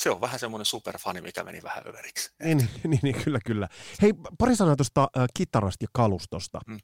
[0.00, 2.30] se on vähän semmoinen superfani, mikä meni vähän överiksi.
[2.42, 3.68] Niin, niin, niin, niin, kyllä, kyllä.
[4.02, 6.60] Hei, pari sanaa tuosta äh, kitarasta ja kalustosta.
[6.66, 6.78] Mm.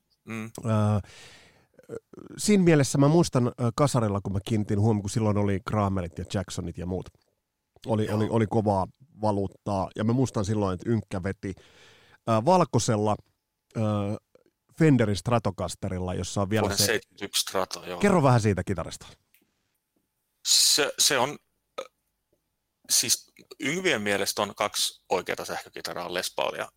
[0.66, 1.02] Äh,
[2.38, 6.78] siinä mielessä mä muistan kasarilla, kun mä kiinnitin huomioon, kun silloin oli Kramerit ja Jacksonit
[6.78, 7.08] ja muut.
[7.86, 8.86] Oli, oli, oli kovaa
[9.20, 9.90] valuuttaa.
[9.96, 11.54] Ja mä muistan silloin, että Ynkkä veti
[12.28, 13.16] äh, valkoisella
[13.76, 13.82] äh,
[14.78, 16.86] Fenderin Stratocasterilla, jossa on vielä se...
[16.86, 17.98] 71 Strato, joo.
[17.98, 19.06] Kerro vähän siitä kitarasta.
[20.48, 21.38] Se, se on,
[22.90, 26.68] siis Yngvien mielestä on kaksi oikeata sähkökitaraa, Les Paul ja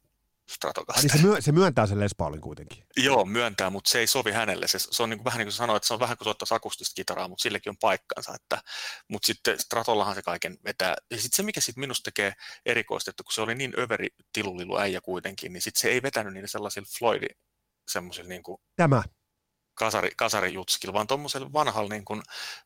[0.49, 1.11] Niin Stratocaster.
[1.11, 2.83] se, myö, se myöntää sen Les Paulin kuitenkin.
[2.97, 4.67] Joo, myöntää, mutta se ei sovi hänelle.
[4.67, 6.55] Se, se on niin kuin, vähän niin kuin sanoit, että se on vähän kuin soittaisi
[6.55, 8.35] akustista kitaraa, mutta sillekin on paikkansa.
[8.35, 8.61] Että,
[9.07, 10.95] mutta sitten Stratollahan se kaiken vetää.
[11.11, 12.33] Ja sitten se, mikä sitten minusta tekee
[12.65, 16.33] erikoista, että kun se oli niin överi tilulilu äijä kuitenkin, niin sitten se ei vetänyt
[16.33, 17.27] niillä sellaisilla Floydi
[17.91, 19.03] semmoisilla niin kuin Tämä.
[19.73, 22.21] kasari, kasarijutskilla, vaan tuommoisella vanhalla niin kuin,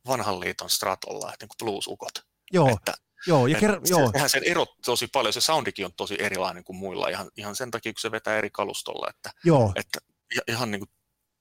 [0.07, 2.25] vanhan liiton Stratolla, että niin kuin blues-ukot.
[2.51, 2.93] Joo, Että,
[3.27, 4.11] joo, ja se, joo.
[4.11, 7.71] sehän sen erot tosi paljon, se soundikin on tosi erilainen kuin muilla, ihan, ihan sen
[7.71, 9.71] takia, kun se vetää eri kalustolla, että joo.
[9.75, 9.99] että
[10.35, 10.89] ja, ihan niin kuin,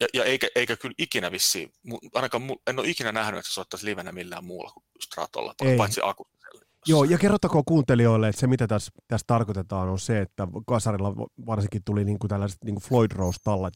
[0.01, 1.73] ja, ja eikä, eikä kyllä ikinä vissiin,
[2.15, 5.77] ainakaan en ole ikinä nähnyt, että se soittaisi livenä millään muulla kuin Stratolla, Ei.
[5.77, 6.63] paitsi akustisella.
[6.87, 11.15] Joo, ja kerrottakoon kuuntelijoille, että se mitä tässä, tässä tarkoitetaan on se, että kasarilla
[11.47, 13.75] varsinkin tuli niin kuin tällaiset niin kuin Floyd Rose-tallat,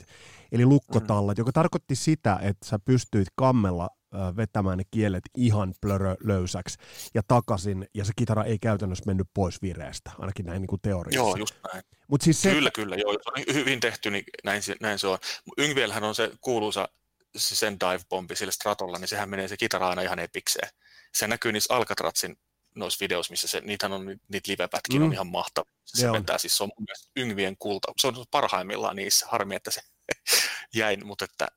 [0.53, 3.89] eli lukkotallat, joka tarkoitti sitä, että sä pystyit kammella
[4.37, 6.79] vetämään ne kielet ihan plörö löysäksi
[7.15, 11.17] ja takaisin, ja se kitara ei käytännössä mennyt pois vireestä, ainakin näin niin kuin teoriassa.
[11.19, 11.85] Joo, just näin.
[12.09, 13.13] Mutta siis se, Kyllä, kyllä, joo.
[13.13, 15.19] Jos on hy- hyvin tehty, niin näin, se- näin se on.
[15.59, 16.89] Yngvielhän on se kuuluisa
[17.37, 20.69] se sen dive-bombi sillä Stratolla, niin sehän menee se kitara aina ihan epikseen.
[21.15, 22.39] Se näkyy niissä Alcatrazin
[22.75, 25.07] noissa videoissa, missä se, niitähän on, niitä live-pätkiä Mm.
[25.07, 25.73] on ihan mahtavia.
[25.85, 26.13] Se Joo.
[26.15, 27.93] vetää siis, se on mun mielestä Yngvien kulta.
[27.99, 29.81] Se on parhaimmillaan niissä, harmi, että se
[30.75, 31.49] jäi, mutta että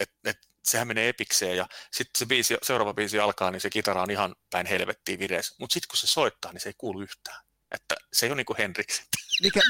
[0.00, 4.02] et, et, sehän menee epikseen ja sitten se biisi, seuraava biisi alkaa, niin se kitara
[4.02, 5.54] on ihan päin helvettiin vireessä.
[5.58, 7.44] Mutta sitten kun se soittaa, niin se ei kuulu yhtään.
[7.70, 8.86] Että se ei ole niin kuin Henrik.
[9.42, 9.60] mikä,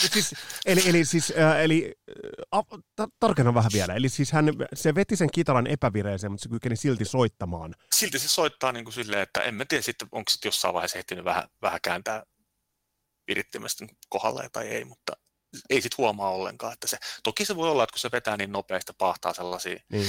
[0.12, 0.34] siis,
[0.66, 1.94] eli, eli, siis, äh, eli
[2.54, 6.48] äh, ta- tarkenna vähän vielä, eli siis hän, se veti sen kitaran epävireeseen, mutta se
[6.48, 7.74] kykeni silti soittamaan.
[7.94, 10.98] silti se soittaa niin kuin silleen, että en mä tiedä sitten, onko sitten jossain vaiheessa
[10.98, 12.22] ehtinyt vähän, vähän kääntää
[13.28, 15.12] virittimestä kohdalle tai ei, mutta
[15.70, 18.52] ei sit huomaa ollenkaan, että se, toki se voi olla, että kun se vetää niin
[18.52, 20.06] nopeasti, pahtaa sellaisia, Niin.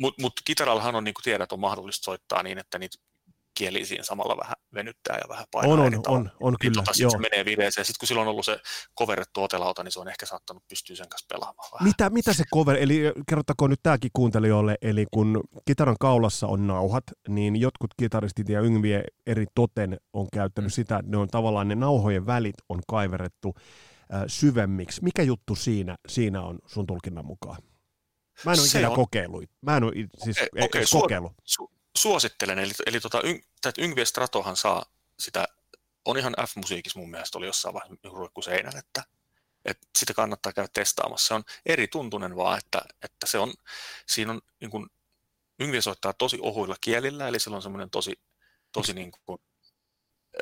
[0.00, 2.96] mutta mut kitarallahan on niin kuin tiedät, on mahdollista soittaa niin, että niitä
[3.58, 6.18] kieliä siinä samalla vähän venyttää ja vähän painaa On, on, tavalla.
[6.20, 7.10] on, on Niin kyllä, tota, joo.
[7.10, 7.84] se menee vireeseen.
[7.84, 8.60] Sitten kun sillä on ollut se
[8.98, 11.88] coverettu otelauta, niin se on ehkä saattanut pystyä sen kanssa pelaamaan vähän.
[11.88, 17.04] Mitä, mitä se cover, eli kerrottakoon nyt tämäkin kuuntelijoille, eli kun kitaran kaulassa on nauhat,
[17.28, 20.74] niin jotkut kitaristit ja yngvie eri toten on käyttänyt Mm.
[20.74, 23.54] sitä, että ne on tavallaan ne nauhojen välit on kaiverettu
[24.26, 25.04] syvemmiksi.
[25.04, 27.62] Mikä juttu siinä, siinä on sun tulkinnan mukaan?
[28.44, 29.44] Mä en ole Se ikinä on- kokeillut.
[29.60, 29.92] Mä en ole
[30.24, 31.32] siis okay, okei, okay, kokeillut.
[31.32, 34.84] Su- suosittelen, eli, eli tota, yng, tätä Yngvie Stratohan saa
[35.18, 35.48] sitä,
[36.04, 39.04] on ihan F-musiikissa mun mielestä oli jossain vaiheessa niinku ruikku seinän, että,
[39.64, 41.26] että sitä kannattaa käydä testaamassa.
[41.28, 43.52] Se on eri tuntunen vaan, että, että se on,
[44.06, 44.86] siinä on niin kuin,
[45.60, 48.20] Yngvie soittaa tosi ohuilla kielillä, eli sillä on semmoinen tosi,
[48.72, 49.38] tosi niin kuin,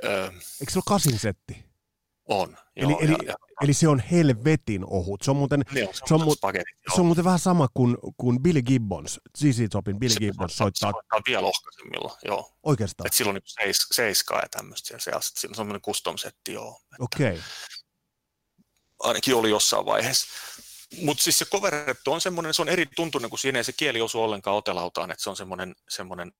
[0.04, 0.26] öö,
[0.60, 1.67] Eikö se ole kasin setti?
[2.28, 2.56] On.
[2.76, 5.22] Eli- Joo, eli- ja, ja, Eli se on helvetin ohut.
[5.22, 6.62] Se on muuten, ne on se on mu- joo.
[6.94, 10.92] se on muuten vähän sama kuin, kuin Billy Gibbons, ZZ Topin Billy Se Gibbons soittaa
[10.92, 12.52] soittaa vielä ohkaisemmilla, joo.
[12.62, 13.06] oikeastaan.
[13.06, 15.40] Että silloin niin seis, seiskaa ja tämmöistä seassa.
[15.40, 16.80] Siinä on semmoinen custom-setti, joo.
[16.84, 17.28] Että- Okei.
[17.28, 17.40] Okay.
[19.00, 20.26] ainakin oli jossain vaiheessa.
[21.02, 24.00] Mutta siis se coverettu on semmoinen, se on eri tuntunen, kun siinä ei se kieli
[24.00, 26.32] osu ollenkaan otelautaan, että se on semmoinen, semmoinen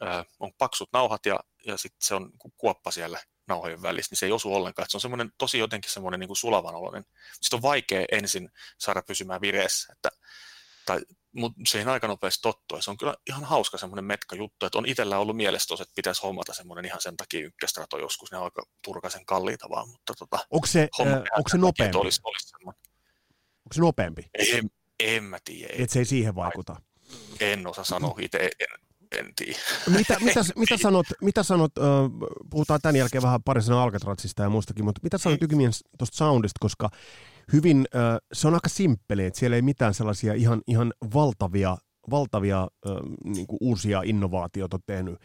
[0.00, 4.18] ää, on paksut nauhat ja, ja sitten se on ku- kuoppa siellä nauhojen välissä, niin
[4.18, 4.84] se ei osu ollenkaan.
[4.84, 7.04] Et se on semmoinen tosi jotenkin semmoinen niin kuin sulavan oloinen.
[7.40, 10.08] Sitten on vaikea ensin saada pysymään vireessä, että,
[10.86, 11.00] tai,
[11.32, 12.78] mutta siihen aika nopeasti tottuu.
[12.78, 15.80] Ja se on kyllä ihan hauska semmoinen metka juttu, että on itsellä ollut mielessä tos,
[15.80, 19.88] että pitäisi hommata semmoinen ihan sen takia ykköstrato joskus, ne on aika turkaisen kalliita vaan,
[19.88, 21.98] mutta tota, Onko se, homma äh, onko se nopeampi?
[21.98, 22.80] Olisi, olisi semmoinen.
[23.64, 24.30] Onko se nopeampi?
[24.38, 26.76] En, en mä tiedä, Että se ei siihen vaikuta.
[27.40, 29.58] en osaa sanoa itse, en, en tiedä.
[29.86, 31.84] Mitä, mitä, mitä sanot, mitä sanot äh,
[32.50, 36.58] puhutaan tämän jälkeen vähän pari sanaa Alcatratsista ja muistakin, mutta mitä sanot Ykimien tuosta soundista,
[36.60, 36.90] koska
[37.52, 41.76] hyvin, äh, se on aika simppeli, että siellä ei mitään sellaisia ihan, ihan valtavia,
[42.10, 45.18] valtavia äh, niin uusia innovaatioita tehnyt.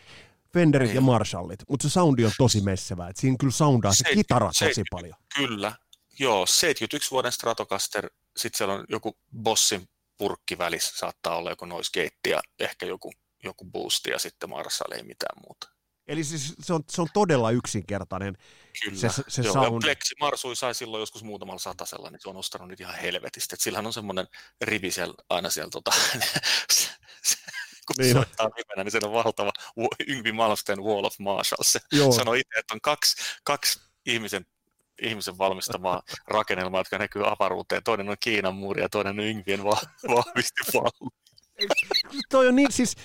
[0.54, 4.16] Fenderit ja Marshallit, mutta se soundi on tosi messevä, että siinä kyllä soundaa se, se
[4.16, 5.14] kitara tosi se, paljon.
[5.36, 5.74] Kyllä,
[6.20, 11.92] joo, 71 vuoden Stratocaster, sitten siellä on joku Bossin purkki välissä, saattaa olla joku noise
[11.94, 13.12] gate ja ehkä joku,
[13.46, 15.70] joku boosti ja sitten Marshall ei mitään muuta.
[16.08, 18.38] Eli siis se on, se on todella yksinkertainen
[18.84, 18.98] Kyllä.
[18.98, 19.82] se, se Joo, sound.
[19.82, 23.56] Plexi Marsui sai silloin joskus muutamalla satasella, niin se on ostanut nyt ihan helvetistä.
[23.60, 24.28] sillähän on semmoinen
[24.62, 25.92] rivi siellä, aina siellä, tota,
[27.88, 29.52] kun niin soittaa nimenä, niin se on valtava
[30.08, 31.64] Yngvi Malmsten Wall of Marshall.
[31.64, 32.12] Se Joo.
[32.12, 34.46] sanoi itse, että on kaksi, kaksi ihmisen
[35.02, 37.84] ihmisen valmistamaa rakennelmaa, jotka näkyy avaruuteen.
[37.84, 41.10] Toinen on Kiinan muuri ja toinen on Yngvien vahvistivalli.
[42.30, 42.96] Toi on niin, siis,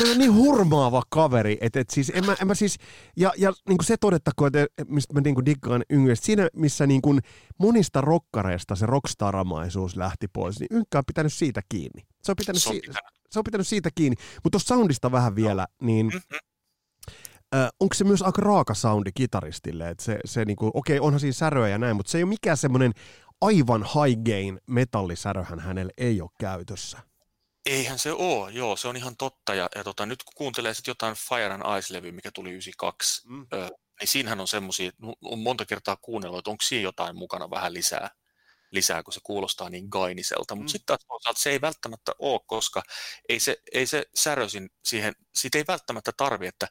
[0.00, 2.76] on niin hurmaava kaveri, että et siis en mä, en mä siis,
[3.16, 6.86] ja, ja niin kuin se todettakoon, että mistä mä niin kuin diggaan Yngviestä, siinä missä
[6.86, 7.20] niin kuin
[7.58, 12.06] monista rokkareista se rockstaramaisuus lähti pois, niin Ynkkä on pitänyt siitä kiinni.
[12.22, 12.96] Se on pitänyt, se on pitänyt.
[12.96, 14.16] Si- se on pitänyt siitä kiinni.
[14.34, 16.38] Mutta tuossa soundista vähän vielä, niin mm-hmm.
[17.54, 19.88] Äh, onko se myös aika raaka soundi kitaristille?
[19.88, 22.56] Et se, se niinku, okei, onhan siinä säröä ja näin, mutta se ei ole mikään
[22.56, 22.92] semmoinen
[23.40, 26.98] aivan high gain metallisäröhän hänellä ei ole käytössä.
[27.66, 29.54] Eihän se ole, joo, se on ihan totta.
[29.54, 33.46] Ja, ja tota, nyt kun kuuntelee sit jotain Fire and Ice-levyä, mikä tuli 92, mm.
[33.52, 33.68] ö,
[34.00, 34.90] niin siinähän on semmoisia,
[35.24, 38.10] on monta kertaa kuunnellut, että onko siinä jotain mukana vähän lisää
[38.74, 40.54] lisää, kun se kuulostaa niin gainiselta.
[40.54, 40.72] Mutta mm.
[40.72, 42.82] sitten taas toisaalta se ei välttämättä ole, koska
[43.28, 46.68] ei se, ei se särösin siihen, siitä ei välttämättä tarvi, että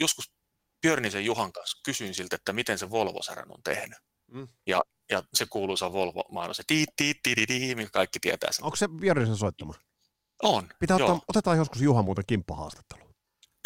[0.00, 0.32] joskus
[0.80, 3.98] Björnisen Juhan kanssa kysyin siltä, että miten se Volvo-särön on tehnyt.
[4.26, 4.48] Mm.
[4.66, 8.64] Ja, ja se kuuluisa Volvo-mainos, se tii, tii, tii, tii, mikä kaikki tietää sen.
[8.64, 9.74] Onko se Björnisen soittama?
[10.42, 13.06] On, Pitää ottaa, otetaan joskus Juhan muuten kimppahaastattelu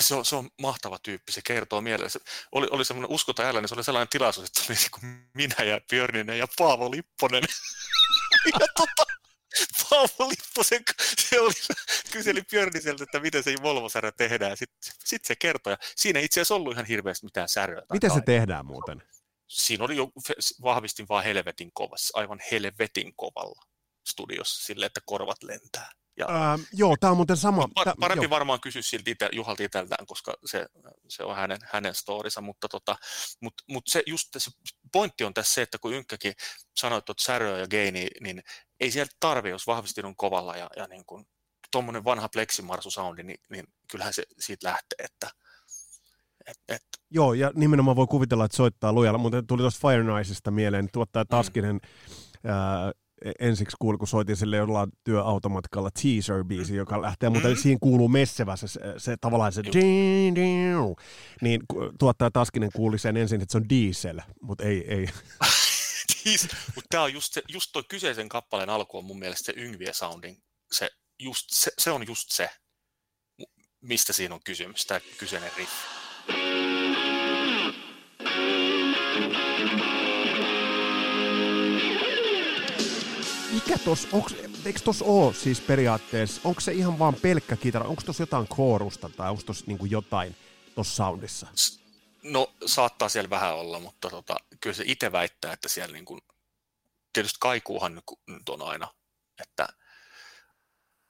[0.02, 2.18] se on, se on mahtava tyyppi, se kertoo mielessä.
[2.52, 5.80] Oli, oli semmoinen uskota äällä, niin se oli sellainen tilaisuus, että oli niin minä ja
[5.90, 7.44] Björninen ja Paavo Lipponen.
[8.60, 9.04] ja tota,
[9.90, 10.82] Paavo Lipposen,
[11.18, 11.52] se oli,
[12.12, 14.56] kyseli Björniseltä, että miten se Volvo-särö tehdään.
[14.56, 17.82] Sitten sit se kertoi, ja siinä ei itse asiassa ollut ihan hirveästi mitään säröä.
[17.92, 19.02] Miten se tehdään muuten?
[19.48, 20.10] Siinä oli jo,
[20.62, 23.62] vahvistin vaan helvetin kovassa, aivan helvetin kovalla
[24.08, 25.90] studiossa, sille että korvat lentää.
[26.20, 27.68] Ja, Ää, joo, tämä on muuten sama.
[27.74, 28.30] Par, parempi joo.
[28.30, 30.66] varmaan kysyä silti ite, Juhalta itseltään, koska se,
[31.08, 32.96] se on hänen, hänen storissa, mutta tota,
[33.40, 34.50] mut, mut se, just se
[34.92, 36.32] pointti on tässä se, että kun Ynkkäkin
[36.76, 38.42] sanoi, että säröä ja geini, niin
[38.80, 41.26] ei sieltä tarvi, jos vahvistinut kovalla ja, ja niin kuin,
[41.72, 45.30] tuommoinen vanha pleximarsu soundi, niin, niin kyllähän se siitä lähtee, että
[46.46, 46.82] et, et.
[47.10, 51.24] Joo, ja nimenomaan voi kuvitella, että soittaa lujalla, mutta tuli tuosta Fire Niceista mieleen, tuottaa
[51.24, 52.50] Taskinen mm.
[52.50, 52.92] ää,
[53.40, 57.56] ensiksi kuuli, kun soitin sille jollain työautomatkalla teaser-biisi, joka lähtee, mutta mm.
[57.56, 59.62] siinä kuuluu messevä se, se, se tavallaan se
[61.40, 61.62] niin
[61.98, 65.08] tuottaja Taskinen kuuli sen ensin, että se on diesel, mutta ei, ei.
[66.74, 69.92] mutta tämä on just, se, just toi kyseisen kappaleen alku on mun mielestä se Yngvie
[69.92, 72.50] Soundin, se, just, se, se on just se,
[73.80, 75.99] mistä siinä on kysymys, tämä kyseinen riff.
[83.64, 88.02] Mikä tos, onks, eikö tos oo siis periaatteessa, onko se ihan vaan pelkkä kitara, onko
[88.06, 90.36] tos jotain koorusta tai onko tos niinku jotain
[90.74, 91.46] tuossa soundissa?
[92.22, 96.18] No saattaa siellä vähän olla, mutta tota, kyllä se itse väittää, että siellä niinku,
[97.12, 98.88] tietysti kaikuuhan nyt on aina,
[99.42, 99.68] että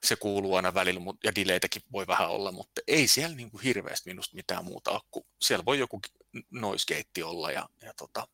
[0.04, 4.36] se kuuluu aina välillä, ja delaytäkin voi vähän olla, mutta ei siellä niinku hirveästi minusta
[4.36, 6.00] mitään muuta ole, kun siellä voi joku
[6.50, 8.28] noise olla ja, ja tota,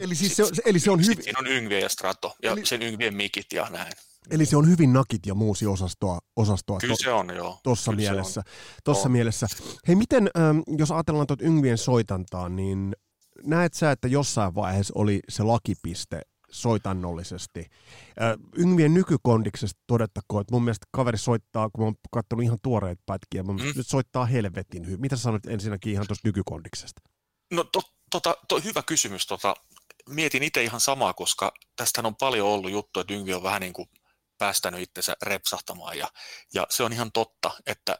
[0.00, 1.22] Eli, siis se, eli se on hyvin...
[1.24, 2.66] Siinä on Yngvie ja Strato ja eli...
[2.66, 3.92] sen Yngvien mikit ja näin.
[4.30, 7.60] Eli se on hyvin nakit ja muusi osastoa, osastoa Kyllä to, se on, joo.
[7.62, 8.42] Tuossa mielessä.
[8.84, 9.46] Tossa mielessä.
[9.88, 12.96] Hei, miten, ähm, jos ajatellaan tuota Yngvien soitantaa, niin
[13.42, 17.60] näet sä, että jossain vaiheessa oli se lakipiste soitannollisesti.
[17.60, 23.02] Äh, Yngvien nykykondiksesta todettakoon, että mun mielestä kaveri soittaa, kun mä oon katsonut ihan tuoreita
[23.06, 23.72] pätkiä, mun mm.
[23.80, 25.00] soittaa helvetin hyvin.
[25.00, 27.02] Mitä sä sanoit ensinnäkin ihan tuosta nykykondiksesta?
[27.50, 29.26] No to, tota, to, hyvä kysymys.
[29.26, 29.54] Tota,
[30.08, 33.72] mietin itse ihan samaa, koska tästä on paljon ollut juttu, että Yngvi on vähän niin
[33.72, 33.88] kuin
[34.38, 36.08] päästänyt itsensä repsahtamaan ja,
[36.54, 37.98] ja se on ihan totta, että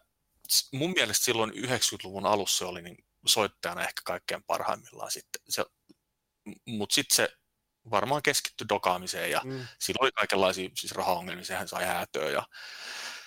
[0.73, 5.43] mun mielestä silloin 90-luvun alussa se oli niin soittajana ehkä kaikkein parhaimmillaan sitten.
[5.49, 5.65] Se,
[6.67, 7.37] mutta sitten se
[7.91, 9.67] varmaan keskittyi dokaamiseen ja mm.
[9.79, 12.43] silloin oli kaikenlaisia siis rahaongelmia, sehän sai häätöä ja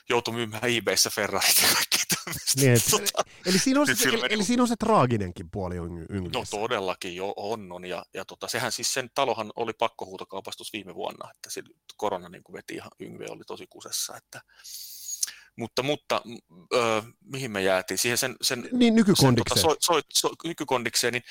[0.09, 2.03] joutui myymään eBayssä Ferrarit ja kaikki
[2.55, 6.39] niin, et, tota, eli, siinä on se, eli, eli siinä on se traaginenkin puoli Ynglissä.
[6.39, 10.95] No todellakin jo on, on ja, ja tota, sehän siis sen talohan oli pakkohuutokaupastus viime
[10.95, 11.63] vuonna, että se
[11.97, 14.41] korona niin kuin veti ihan Yngve oli tosi kusessa, että
[15.55, 16.21] mutta, mutta
[16.73, 17.97] ö, mihin me jäätiin?
[17.97, 19.61] Siihen sen, sen, niin, nykykondikseen.
[19.61, 21.23] Sen, tota, so, so, so, nykykondikseen, niin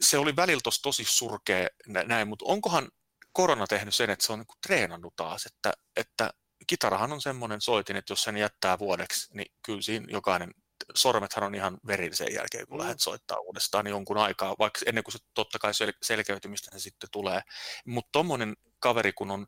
[0.00, 2.88] se oli välillä tosi surkea näin, mutta onkohan
[3.32, 6.30] korona tehnyt sen, että se on niin treenannut taas, että, että
[6.66, 10.54] kitarahan on semmoinen soitin, että jos sen jättää vuodeksi, niin kyllä siinä jokainen,
[10.94, 12.82] sormethan on ihan verillä sen jälkeen, kun mm.
[12.82, 17.10] lähdet soittaa uudestaan jonkun aikaa, vaikka ennen kuin se totta kai sel- selkeytymistä se sitten
[17.12, 17.40] tulee.
[17.86, 19.46] Mutta tuommoinen kaveri, kun on,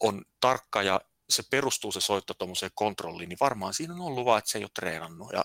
[0.00, 4.38] on tarkka ja se perustuu se soitto tuommoiseen kontrolliin, niin varmaan siinä on ollut vaan,
[4.38, 5.42] että se ei ole treenannut ja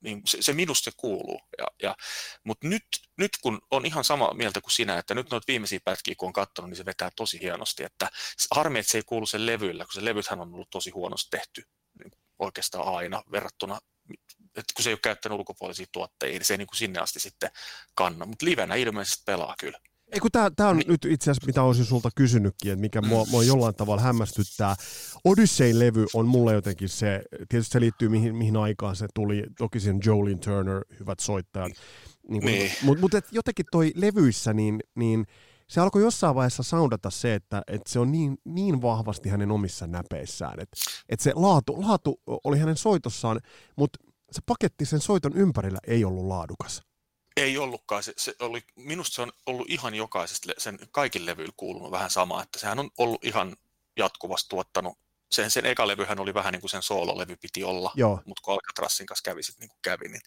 [0.00, 1.40] niin se, se minusta se kuuluu.
[1.58, 1.96] Ja, ja,
[2.44, 6.14] Mutta nyt, nyt kun on ihan sama mieltä kuin sinä, että nyt noita viimeisiä pätkiä
[6.18, 7.84] kun on katsonut, niin se vetää tosi hienosti.
[7.84, 8.10] Että
[8.50, 11.62] harmi, että se ei kuulu sen levyllä, kun se levythän on ollut tosi huonosti tehty
[11.98, 13.78] niin oikeastaan aina verrattuna,
[14.56, 17.20] että kun se ei ole käyttänyt ulkopuolisia tuotteita, niin se ei niin kuin sinne asti
[17.20, 17.50] sitten
[17.94, 18.26] kanna.
[18.26, 19.80] Mutta livenä ilmeisesti pelaa kyllä.
[20.12, 20.88] Ei kun tämä on niin.
[20.88, 24.76] nyt itse asiassa, mitä olisin sulta kysynytkin, että mikä mua, mua jollain tavalla hämmästyttää.
[25.24, 30.00] Odyssey-levy on mulle jotenkin se, tietysti se liittyy mihin, mihin aikaan se tuli, toki sen
[30.04, 31.72] Jolene Turner, hyvät soittajat.
[32.28, 32.72] Niin niin.
[32.82, 35.26] Mutta mut jotenkin toi levyissä, niin, niin
[35.68, 39.86] se alkoi jossain vaiheessa soundata se, että, että se on niin, niin vahvasti hänen omissa
[39.86, 40.60] näpeissään.
[40.60, 40.76] Että,
[41.08, 43.40] että se laatu, laatu oli hänen soitossaan,
[43.76, 43.98] mutta
[44.30, 46.87] se paketti sen soiton ympärillä ei ollut laadukas.
[47.42, 48.02] Ei ollutkaan.
[48.02, 52.42] Se, se oli, minusta se on ollut ihan jokaisesta, sen kaikille levyillä kuulunut vähän sama,
[52.42, 53.56] että sehän on ollut ihan
[53.96, 54.98] jatkuvasti tuottanut.
[55.32, 58.22] Sen, sen eka levyhän oli vähän niin kuin sen soololevy piti olla, Joo.
[58.24, 60.22] mutta kun Alcatrassin kanssa kävi sitten niin kuin kävi, niin,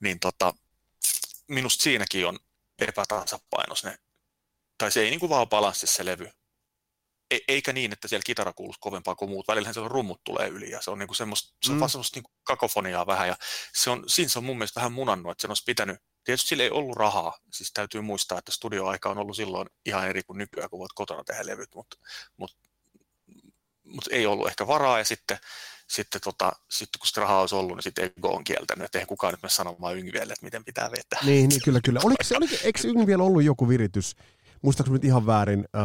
[0.00, 0.54] niin tota,
[1.48, 2.38] minusta siinäkin on
[2.78, 3.98] epätasapainos ne,
[4.78, 6.30] tai se ei niin kuin vaan balanssi se levy.
[7.30, 9.48] E, eikä niin, että siellä kitara kuuluu kovempaa kuin muut.
[9.48, 11.80] Välillähän on rummut tulee yli ja se on, niin kuin semmoista, se on mm.
[11.80, 13.28] vaan semmoista niin kakofoniaa vähän.
[13.28, 13.36] Ja
[13.74, 16.62] se on, siinä se on mun mielestä vähän munannut, että se olisi pitänyt Tietysti sillä
[16.62, 20.70] ei ollut rahaa, siis täytyy muistaa, että studioaika on ollut silloin ihan eri kuin nykyään,
[20.70, 21.96] kun voit kotona tehdä levyt, mutta,
[22.36, 22.56] mutta,
[23.84, 25.38] mutta ei ollut ehkä varaa ja sitten,
[25.88, 29.08] sitten, tota, sitten kun sitä rahaa olisi ollut, niin sitten Ego on kieltänyt, että eihän
[29.08, 31.20] kukaan nyt mene sanomaan Yngvielle, että miten pitää vetää.
[31.22, 32.00] Niin, niin kyllä, kyllä.
[32.04, 34.16] Oliko, se, oliko, eikö Yngviellä ollut joku viritys,
[34.64, 35.82] muistaakseni nyt ihan väärin äh,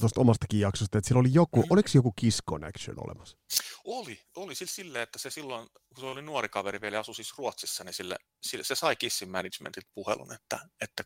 [0.00, 1.66] tuosta omastakin jaksosta, että siellä oli joku, mm.
[1.70, 3.38] oliko joku Kiss Connection olemassa?
[3.84, 7.38] Oli, oli siis silleen, että se silloin, kun se oli nuori kaveri vielä asui siis
[7.38, 11.04] Ruotsissa, niin sille, sille se sai Kissin managementilta puhelun, että, että,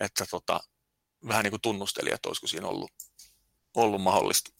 [0.00, 0.60] että tota,
[1.28, 2.90] vähän niin kuin tunnusteli, että olisiko siinä ollut,
[3.76, 4.50] ollut mahdollista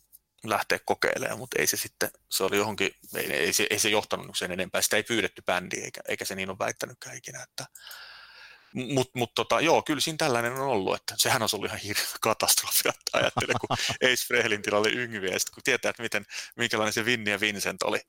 [0.44, 4.38] lähteä kokeilemaan, mutta ei se sitten, se oli johonkin, ei, ei, se, ei se johtanut
[4.38, 7.66] sen enempää, sitä ei pyydetty bändiin, eikä, eikä se niin ole väittänytkään ikinä, että,
[8.74, 12.04] mutta mut tota, joo, kyllä siinä tällainen on ollut, että sehän on ollut ihan hirveä
[12.20, 16.24] katastrofi, että ajattelen, kun Ace Frehlin tilalla oli yngviä, ja sitten kun tietää, että miten,
[16.56, 18.00] minkälainen se Vinni ja Vincent oli,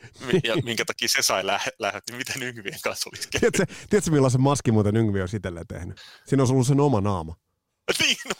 [0.44, 1.46] ja minkä takia se sai
[1.78, 6.00] lähdöt, niin miten Yngvien kanssa olisi tiedätkö, tiedätkö, millaisen maskin muuten Yngvi on itselleen tehnyt?
[6.26, 7.36] Siinä on ollut sen oma naama.
[7.98, 8.34] niin, no,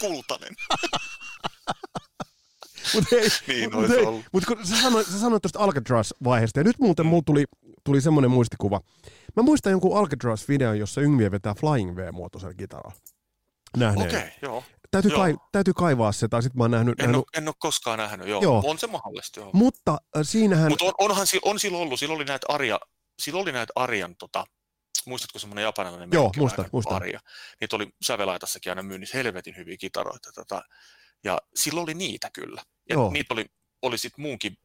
[0.00, 0.56] kultainen.
[2.94, 7.22] Mutta niin mut, mut kun sä sanoit, sä sanoit tuosta Alcatraz-vaiheesta, ja nyt muuten mulla
[7.26, 7.44] tuli,
[7.90, 8.80] tuli semmoinen muistikuva.
[9.36, 12.96] Mä muistan jonkun Alcatraz-videon, jossa Yngviä vetää Flying V-muotoisella kitaralla.
[13.76, 14.08] Nähneen.
[14.08, 14.64] Okei, okay, joo.
[14.90, 15.20] Täytyy, joo.
[15.20, 17.00] Kai, täytyy kaivaa se, tai sitten mä oon nähnyt...
[17.00, 17.16] En, nähnyt...
[17.16, 18.42] Ole, en ole koskaan nähnyt, joo.
[18.42, 18.62] joo.
[18.66, 19.50] On se mahdollista, joo.
[19.52, 20.68] Mutta äh, siinähän...
[20.68, 22.80] Mutta on, onhan on silloin ollut, silloin oli näitä Arja,
[23.22, 24.46] silloin oli näitä Arjan, tota,
[25.06, 26.96] muistatko semmoinen japanilainen Joo, muista, muista.
[26.96, 27.20] Arja.
[27.60, 30.32] Niitä oli sävelaitassakin aina myynnissä helvetin hyviä kitaroita.
[30.32, 30.62] Tota,
[31.24, 32.62] ja silloin oli niitä kyllä.
[32.88, 33.10] Ja Joo.
[33.10, 33.46] niitä oli,
[33.82, 34.56] oli sitten muunkin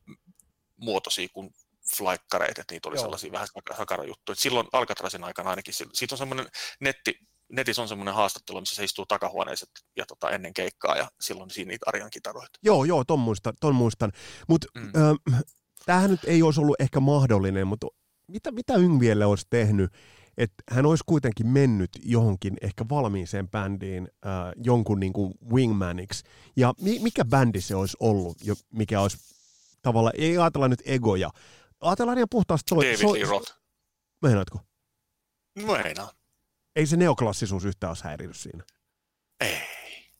[0.77, 1.53] muotoisia kuin
[1.97, 3.01] flaikkareita, että niitä oli Joo.
[3.03, 4.35] sellaisia vähän hakarajuttuja.
[4.35, 6.47] Silloin Alcatrazin aikana ainakin, siitä on semmoinen
[6.79, 7.19] netti,
[7.49, 11.69] netissä on semmoinen haastattelu, missä se istuu takahuoneessa ja tota, ennen keikkaa ja silloin siinä
[11.69, 12.59] niitä Arjan kitaroita.
[12.63, 13.53] Joo, joo, ton muistan.
[13.59, 14.11] Ton muistan.
[14.47, 14.91] Mutta mm.
[15.33, 15.43] äh,
[15.85, 17.87] tämähän nyt ei olisi ollut ehkä mahdollinen, mutta
[18.27, 19.93] mitä, mitä Yngvielle olisi tehnyt,
[20.37, 24.31] että hän olisi kuitenkin mennyt johonkin ehkä valmiiseen bändiin äh,
[24.63, 26.23] jonkun niin kuin wingmaniksi.
[26.55, 29.17] Ja mi- mikä bändi se olisi ollut, jo, mikä olisi
[29.81, 31.29] tavallaan, ei ajatella nyt egoja,
[31.81, 32.69] ajatellaan ihan puhtaasti...
[32.69, 33.53] So, David so, Lee Roth.
[34.21, 34.59] Meinaatko?
[35.55, 36.09] Meinaan.
[36.75, 38.63] Ei se neoklassisuus yhtään olisi häirinyt siinä.
[39.39, 39.49] Ei,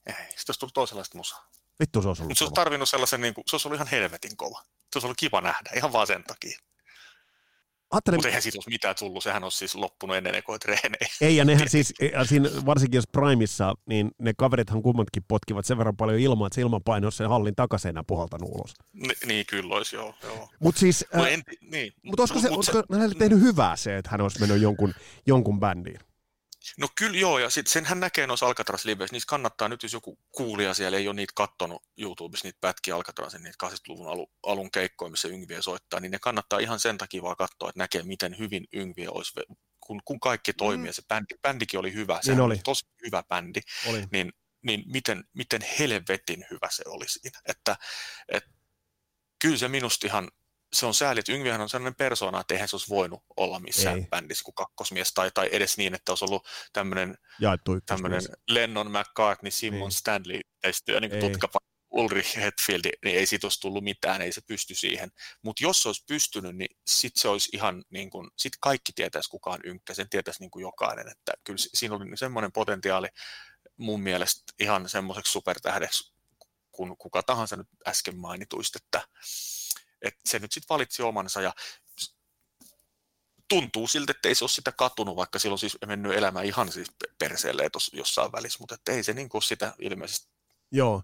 [0.05, 0.13] ei.
[0.13, 1.49] Sitten olisi tullut toisenlaista musaa.
[1.79, 3.87] Vittu se olisi ollut Mutta se olisi tarvinnut sellaisen, niin kuin, se olisi ollut ihan
[3.87, 4.61] helvetin kova.
[4.63, 6.59] Se olisi ollut kiva nähdä, ihan vaan sen takia.
[7.91, 8.17] Ajattelin...
[8.17, 11.07] Mutta eihän siitä olisi mitään tullut, sehän olisi siis loppunut ennen ekoja treenejä.
[11.21, 11.93] Ei, ja nehän siis,
[12.25, 16.61] siinä, varsinkin jos Primissa, niin ne kaverithan kummatkin potkivat sen verran paljon ilmaa, että se
[16.61, 18.73] ilmanpaino sen hallin takaisin puhaltanut ulos.
[18.93, 20.13] Ni, niin, kyllä olisi, joo.
[20.23, 20.49] joo.
[20.59, 21.93] Mutta siis, äh, en, niin.
[22.03, 24.93] mut olisiko, se, mut olisiko se, hänelle tehnyt hyvää se, että hän olisi mennyt jonkun,
[25.25, 25.99] jonkun bändiin?
[26.77, 30.19] No kyllä joo, ja sitten senhän näkee noissa Alcatraz liveissä, niissä kannattaa nyt, jos joku
[30.31, 35.11] kuulija siellä ei ole niitä kattonut YouTubessa, niitä pätkiä Alcatrazin, niitä 80-luvun alun, alun keikkoja,
[35.11, 38.67] missä Yngviä soittaa, niin ne kannattaa ihan sen takia vaan katsoa, että näkee, miten hyvin
[38.73, 39.33] Yngviä olisi,
[39.79, 40.93] kun, kun kaikki toimii, mm.
[40.93, 42.53] se bändi, bändikin oli hyvä, se niin oli.
[42.53, 44.03] oli tosi hyvä bändi, oli.
[44.11, 47.77] niin, niin miten, miten helvetin hyvä se oli siinä, että,
[48.29, 48.49] että
[49.39, 50.31] kyllä se minusta ihan
[50.73, 53.97] se on sääli, että Yngvihän on sellainen persona, että eihän se olisi voinut olla missään
[53.97, 54.07] Ei.
[54.09, 57.17] bändissä kuin kakkosmies, tai, tai edes niin, että olisi ollut tämmöinen,
[57.85, 59.91] tämmöinen Lennon, McCartney, Simon niin.
[59.91, 61.59] Stanley yhteistyö, niin tutkapa
[61.95, 65.11] Ulrich Hetfield, niin ei siitä olisi tullut mitään, ei se pysty siihen.
[65.41, 69.29] Mutta jos se olisi pystynyt, niin sitten se olisi ihan niin kuin, sit kaikki tietäisi
[69.29, 73.07] kukaan ynkkä, sen tietäisi niin kuin jokainen, että kyllä siinä oli semmoinen potentiaali
[73.77, 76.13] mun mielestä ihan semmoiseksi supertähdeksi,
[76.71, 79.07] kun kuka tahansa nyt äsken mainituista, että,
[80.05, 81.53] että se nyt sitten valitsi omansa ja
[83.47, 86.87] tuntuu siltä, että ei se ole sitä katunut, vaikka silloin siis mennyt elämä ihan siis
[87.19, 90.27] perseelle jossain välissä, mutta että ei se niin kuin sitä ilmeisesti
[90.71, 91.03] Joo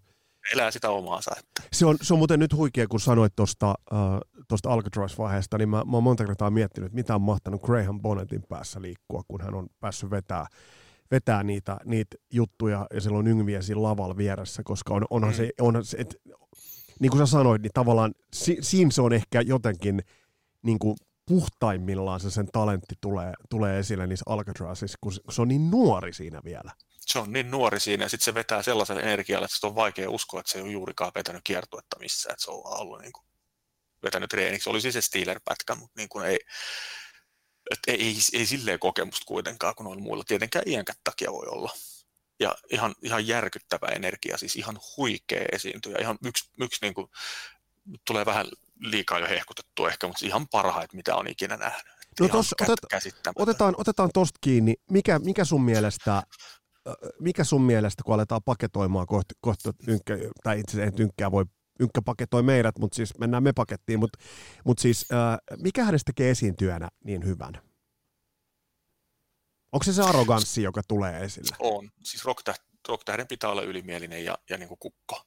[0.53, 1.31] elää sitä omaansa.
[1.39, 1.61] Että.
[1.73, 5.97] Se, on, se on muuten nyt huikea, kun sanoit tuosta uh, Alcatraz-vaiheesta, niin mä, mä
[5.97, 10.11] oon monta kertaa miettinyt, mitä on mahtanut Graham Bonnetin päässä liikkua, kun hän on päässyt
[10.11, 10.45] vetää,
[11.11, 15.37] vetää niitä, niitä juttuja ja silloin Yngviä siinä lavalla vieressä, koska on, onhan mm.
[15.37, 16.15] se, onhan se et,
[17.01, 20.01] niin kuin sä sanoit, niin tavallaan si, siinä se on ehkä jotenkin
[20.61, 25.71] niin kuin puhtaimmillaan se sen talentti tulee, tulee esille niissä Alcatrazissa, kun se on niin
[25.71, 26.71] nuori siinä vielä
[27.05, 30.39] se on niin nuori siinä ja sitten se vetää sellaisen energialla, että on vaikea uskoa,
[30.39, 33.25] että se ei ole juurikaan vetänyt kiertuetta missään, että se on ollut niin kuin,
[34.03, 34.69] vetänyt treeniksi.
[34.69, 36.39] Oli siis se Steeler-pätkä, mutta niin kuin ei,
[37.71, 40.23] että ei, ei, ei silleen kokemusta kuitenkaan, kun on muilla.
[40.23, 41.71] Tietenkään iänkät takia voi olla.
[42.41, 45.97] Ja ihan, ihan järkyttävä energia, siis ihan huikea esiintyjä.
[46.01, 47.07] Ihan yksi, yksi niin kuin,
[48.07, 48.45] tulee vähän
[48.79, 51.93] liikaa jo hehkutettu ehkä, mutta ihan parhaita, mitä on ikinä nähnyt.
[52.19, 52.79] No tos, otet,
[53.35, 54.75] otetaan, otetaan tosta kiinni.
[54.91, 56.23] Mikä, mikä sun mielestä
[57.19, 61.45] mikä sun mielestä, kun aletaan paketoimaan kohti, kohti ynkkä, tai itse asiassa ynkkää voi
[61.79, 64.19] Ynkkä paketoi meidät, mutta siis mennään me pakettiin, mutta,
[64.65, 67.70] mutta siis äh, mikä hänestä tekee esiintyjänä niin hyvän?
[69.71, 71.55] Onko se se arroganssi, joka tulee esille?
[71.59, 71.91] On.
[72.03, 72.25] Siis
[72.87, 75.21] rocktähden pitää olla ylimielinen ja, ja niin kuin kukko.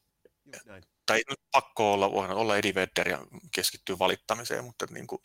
[0.65, 0.85] Näin.
[1.07, 5.21] Tai nyt pakko olla, voi olla Eddie Vedder ja keskittyä valittamiseen, mutta niin kuin,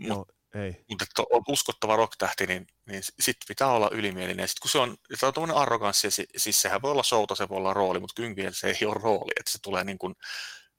[0.00, 0.26] Joo.
[0.54, 0.84] Ei.
[0.88, 4.48] Mutta että on uskottava rocktähti, niin, niin sitten pitää olla ylimielinen.
[4.48, 7.56] Sitten kun se on, se on tuommoinen arroganssi, siis sehän voi olla showta, se voi
[7.56, 10.14] olla rooli, mutta kynkien se ei ole rooli, että se tulee niin kuin,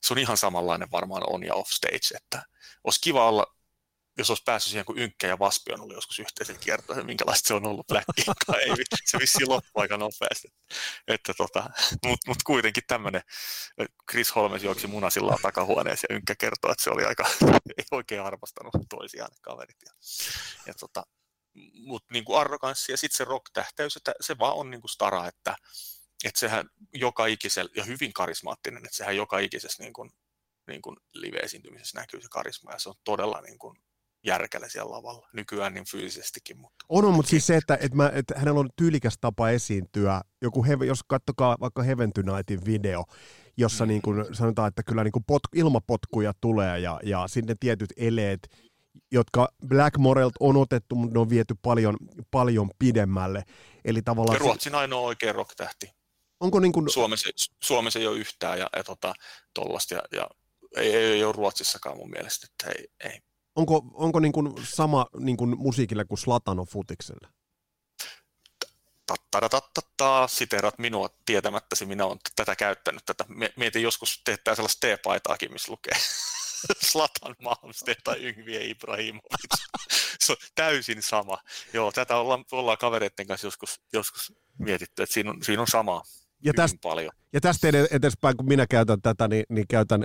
[0.04, 2.44] se on ihan samanlainen varmaan on ja off stage, että
[2.84, 3.56] olisi kiva olla
[4.22, 7.54] jos olisi päässyt siihen, kun Ynkkä ja Vaspi on ollut joskus yhteisen kiertoon, minkälaista se
[7.54, 8.26] on ollut Blackin,
[8.66, 10.48] ei se vissiin loppu aika nopeasti.
[11.08, 11.70] Että tota,
[12.06, 13.22] Mutta mut kuitenkin tämmöinen,
[14.12, 17.26] Chris Holmes juoksi munasillaan takahuoneessa ja Ynkkä kertoo, että se oli aika,
[17.78, 19.78] ei oikein arvostanut toisiaan kaverit.
[19.86, 19.94] Ja,
[20.66, 21.04] ja tota,
[21.74, 25.56] mutta niin arroganssi ja sitten se rock-tähtäys, että se vaan on niin kuin stara, että,
[26.24, 30.12] että sehän joka ikisellä, ja hyvin karismaattinen, että sehän joka ikisessä niin kuin,
[30.68, 33.78] niin kuin live-esiintymisessä näkyy se karisma, ja se on todella niin kuin
[34.24, 36.58] järkällä siellä lavalla, nykyään niin fyysisestikin.
[36.58, 40.22] Mutta on, on mutta siis se, että, että, mä, että hänellä on tyylikäs tapa esiintyä,
[40.42, 43.04] joku heve, jos katsokaa vaikka Heaven Tonightin video,
[43.58, 43.90] jossa mm.
[43.90, 48.40] niin kuin sanotaan, että kyllä niin kuin pot, ilmapotkuja tulee ja, ja sinne tietyt eleet,
[49.12, 51.98] jotka Blackmorelt on otettu, mutta ne on viety paljon,
[52.32, 53.44] paljon pidemmälle.
[53.86, 55.92] Eli tavallaan ja Ruotsin ainoa oikea rock-tähti.
[56.40, 56.90] Onko niin kuin...
[56.90, 57.30] Suomessa,
[57.64, 59.14] Suomessa ei ole yhtään ja, ja tota,
[59.54, 60.28] tollasta, ja, ja
[60.76, 63.20] ei, ei, ei ole Ruotsissakaan mun mielestä, että ei, ei
[63.56, 67.28] Onko, onko niin kuin sama niin kuin musiikille kuin Slatano futikselle?
[69.06, 73.06] Tattaratattaa, siterat minua tietämättäsi, minä olen tätä käyttänyt.
[73.06, 73.26] Tätä.
[73.56, 75.94] Mietin joskus tehdään sellaista T-paitaakin, missä lukee
[76.92, 79.58] Slatan Malmsteen tai Yngvie Ibrahimovic.
[80.24, 81.38] Se on täysin sama.
[81.74, 86.04] Joo, tätä ollaan, ollaan kavereiden kanssa joskus, joskus mietitty, että siinä on, siinä on sama
[86.44, 87.12] ja tästä, paljon.
[87.34, 90.04] Ja tästä edespäin, kun minä käytän tätä, niin, niin käytän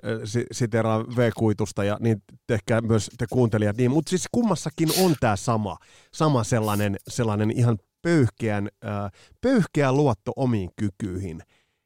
[0.53, 3.77] siteraan V-kuitusta ja niin tehkää myös te kuuntelijat.
[3.77, 5.77] Niin, mutta siis kummassakin on tämä sama,
[6.15, 9.11] sama sellainen, sellainen ihan pöyhkeän, äh,
[9.41, 11.43] pöyhkeä luotto omiin kykyihin.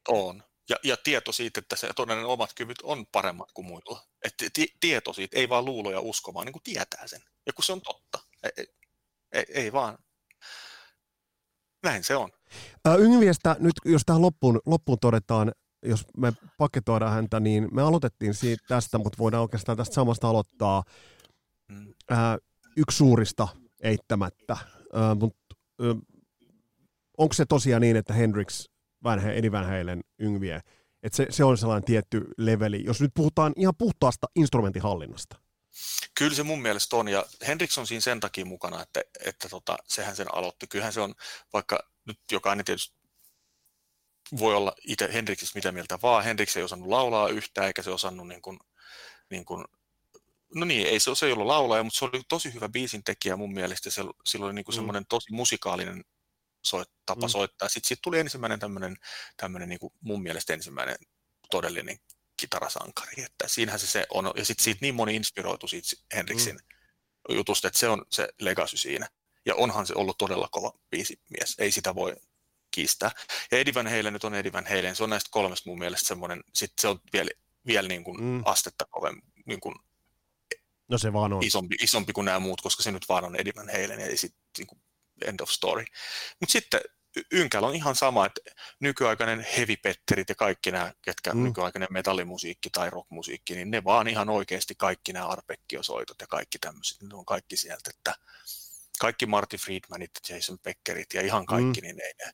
[0.07, 0.43] On.
[0.69, 4.03] Ja, ja tieto siitä, että se todellinen omat kyvyt on paremmat kuin muilla.
[4.23, 7.21] Et t- tieto siitä, ei vaan luulo ja usko, vaan niin kuin tietää sen.
[7.45, 8.19] Ja kun se on totta.
[8.43, 8.65] Ei,
[9.31, 9.97] ei, ei vaan.
[11.83, 12.29] Näin se on.
[12.99, 15.51] Yngviestä nyt, jos tähän loppuun, loppuun todetaan,
[15.85, 20.83] jos me paketoidaan häntä, niin me aloitettiin siitä tästä, mutta voidaan oikeastaan tästä samasta aloittaa.
[21.71, 21.93] Mm.
[22.09, 22.37] Ää,
[22.77, 23.47] yksi suurista
[23.83, 24.57] eittämättä,
[24.93, 25.95] ää, mutta ää,
[27.17, 28.65] onko se tosiaan niin, että Hendrix,
[29.03, 30.61] Van, Eddie Van Halen, Yngvie,
[31.03, 35.50] että se, se on sellainen tietty leveli, jos nyt puhutaan ihan puhtaasta instrumentinhallinnasta?
[36.15, 39.77] Kyllä se mun mielestä on, ja Hendrix on siinä sen takia mukana, että, että tota,
[39.87, 40.67] sehän sen aloitti.
[40.67, 41.15] Kyllähän se on,
[41.53, 43.01] vaikka nyt jokainen tietysti
[44.39, 46.23] voi olla itse Hendriksistä mitä mieltä vaan.
[46.23, 48.59] Hendrix ei osannut laulaa yhtään, eikä se osannut niin kuin,
[49.29, 49.65] niin kuin
[50.55, 53.35] no niin, ei se, se ei ollut laulaja, mutta se oli tosi hyvä biisin tekijä
[53.35, 53.89] mun mielestä.
[53.89, 54.77] Se, sillä oli niin kuin mm.
[54.77, 56.03] semmoinen tosi musikaalinen
[56.65, 57.31] soit, tapa mm.
[57.31, 57.69] soittaa.
[57.69, 58.95] Sitten siitä tuli ensimmäinen tämmöinen,
[59.37, 60.95] tämmöinen niin kuin mun mielestä ensimmäinen
[61.51, 61.97] todellinen
[62.41, 67.35] kitarasankari, että siinähän se, se on, ja sitten siitä niin moni inspiroitu siitä Henriksin mm.
[67.35, 69.07] jutusta, että se on se legacy siinä.
[69.45, 72.15] Ja onhan se ollut todella kova biisimies, ei sitä voi
[72.71, 73.11] kiistää.
[73.51, 76.07] Ja Eddie Van Halen nyt on Eddie Van Halen, se on näistä kolmesta mun mielestä
[76.07, 77.29] semmoinen, sit se on vielä,
[77.65, 78.41] vielä niin kuin mm.
[78.45, 79.75] astetta kovempi, niin kuin
[80.87, 81.43] no se vaan on.
[81.43, 84.41] Isompi, isompi kuin nämä muut, koska se nyt vaan on Eddie Van Halen, ja sitten
[84.57, 84.81] niin kuin
[85.25, 85.85] end of story.
[86.39, 86.81] Mutta sitten
[87.33, 88.41] Ynkällä on ihan sama, että
[88.79, 91.43] nykyaikainen heavy-petterit ja kaikki nämä, ketkä mm.
[91.43, 97.01] nykyaikainen metallimusiikki tai rockmusiikki, niin ne vaan ihan oikeasti kaikki nämä arpekkiosoitot ja kaikki tämmöiset,
[97.01, 98.15] ne on kaikki sieltä, että
[98.99, 101.87] kaikki Marty Friedmanit, Jason Beckerit ja ihan kaikki, mm.
[101.87, 102.33] niin ei ne,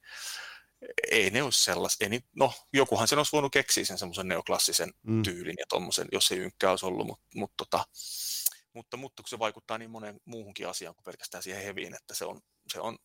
[1.11, 2.05] ei ne ole sellaista.
[2.05, 5.23] Ei, no, jokuhan sen olisi voinut keksiä sen semmoisen neoklassisen mm.
[5.23, 7.85] tyylin ja tommosen, jos ei ynkkä olisi ollut, mutta, mutta, tota,
[8.73, 12.25] mutta, mutta kun se vaikuttaa niin monen muuhunkin asiaan kuin pelkästään siihen heviin, että se
[12.25, 12.41] on,
[12.73, 12.97] se on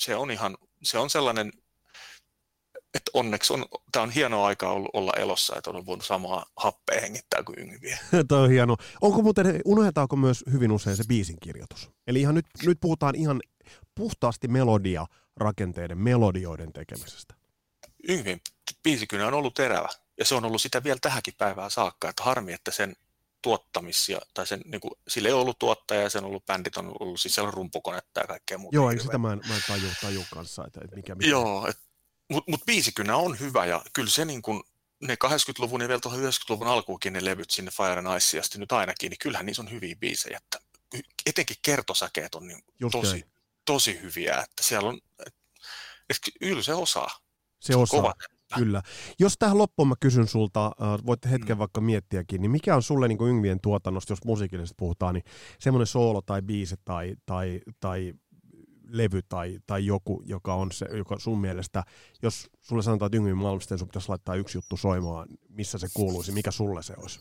[0.00, 1.52] se on ihan, se on sellainen,
[2.94, 7.00] että onneksi on, tämä on hieno aika ollut, olla elossa, että on voinut samaa happea
[7.00, 7.98] hengittää kuin yngviä.
[8.28, 8.76] Tämä on hieno.
[9.00, 11.90] Onko muuten, unohdetaanko myös hyvin usein se biisin kirjoitus?
[12.06, 13.40] Eli ihan nyt, nyt puhutaan ihan
[13.94, 17.34] puhtaasti melodia rakenteiden, melodioiden tekemisestä.
[18.08, 18.40] Yngvin
[18.82, 19.88] biisikynä on ollut terävä,
[20.18, 22.96] ja se on ollut sitä vielä tähänkin päivään saakka, että harmi, että sen
[23.42, 26.92] tuottamisia, tai sen, niin kuin, sillä ei ollut tuottaja, ja sen on ollut bändit, on
[27.00, 28.76] ollut siis siellä rumpukonetta ja kaikkea muuta.
[28.76, 31.30] Joo, ei sitä mä en, mä en taju, taju kanssa, että, mikä, mikä.
[31.30, 31.72] Joo,
[32.30, 34.62] mutta mut biisikynä on hyvä, ja kyllä se niin kuin,
[35.00, 39.10] ne 80-luvun ja vielä 90-luvun alkuukin ne levyt sinne Fire and Ice asti nyt ainakin,
[39.10, 40.58] niin kyllähän niissä on hyviä biisejä, että
[41.26, 42.62] etenkin kertosäkeet on niin
[42.92, 43.24] tosi,
[43.64, 45.00] tosi hyviä, että siellä on,
[46.10, 47.20] että Yl se osaa.
[47.60, 48.00] Se osaa.
[48.00, 48.14] Kova
[48.54, 48.82] Kyllä.
[49.18, 51.58] Jos tähän loppuun mä kysyn sulta, äh, voitte hetken mm.
[51.58, 55.24] vaikka miettiäkin, niin mikä on sulle niin kuin Yngvien tuotannosta, jos musiikillisesti puhutaan, niin
[55.58, 58.14] semmoinen soolo tai biisi tai, tai, tai
[58.88, 61.82] levy tai, tai joku, joka on se, joka sun mielestä,
[62.22, 66.32] jos sulle sanotaan, että Yngvien Malmsteen sun pitäisi laittaa yksi juttu soimaan, missä se kuuluisi,
[66.32, 67.20] mikä sulle se olisi?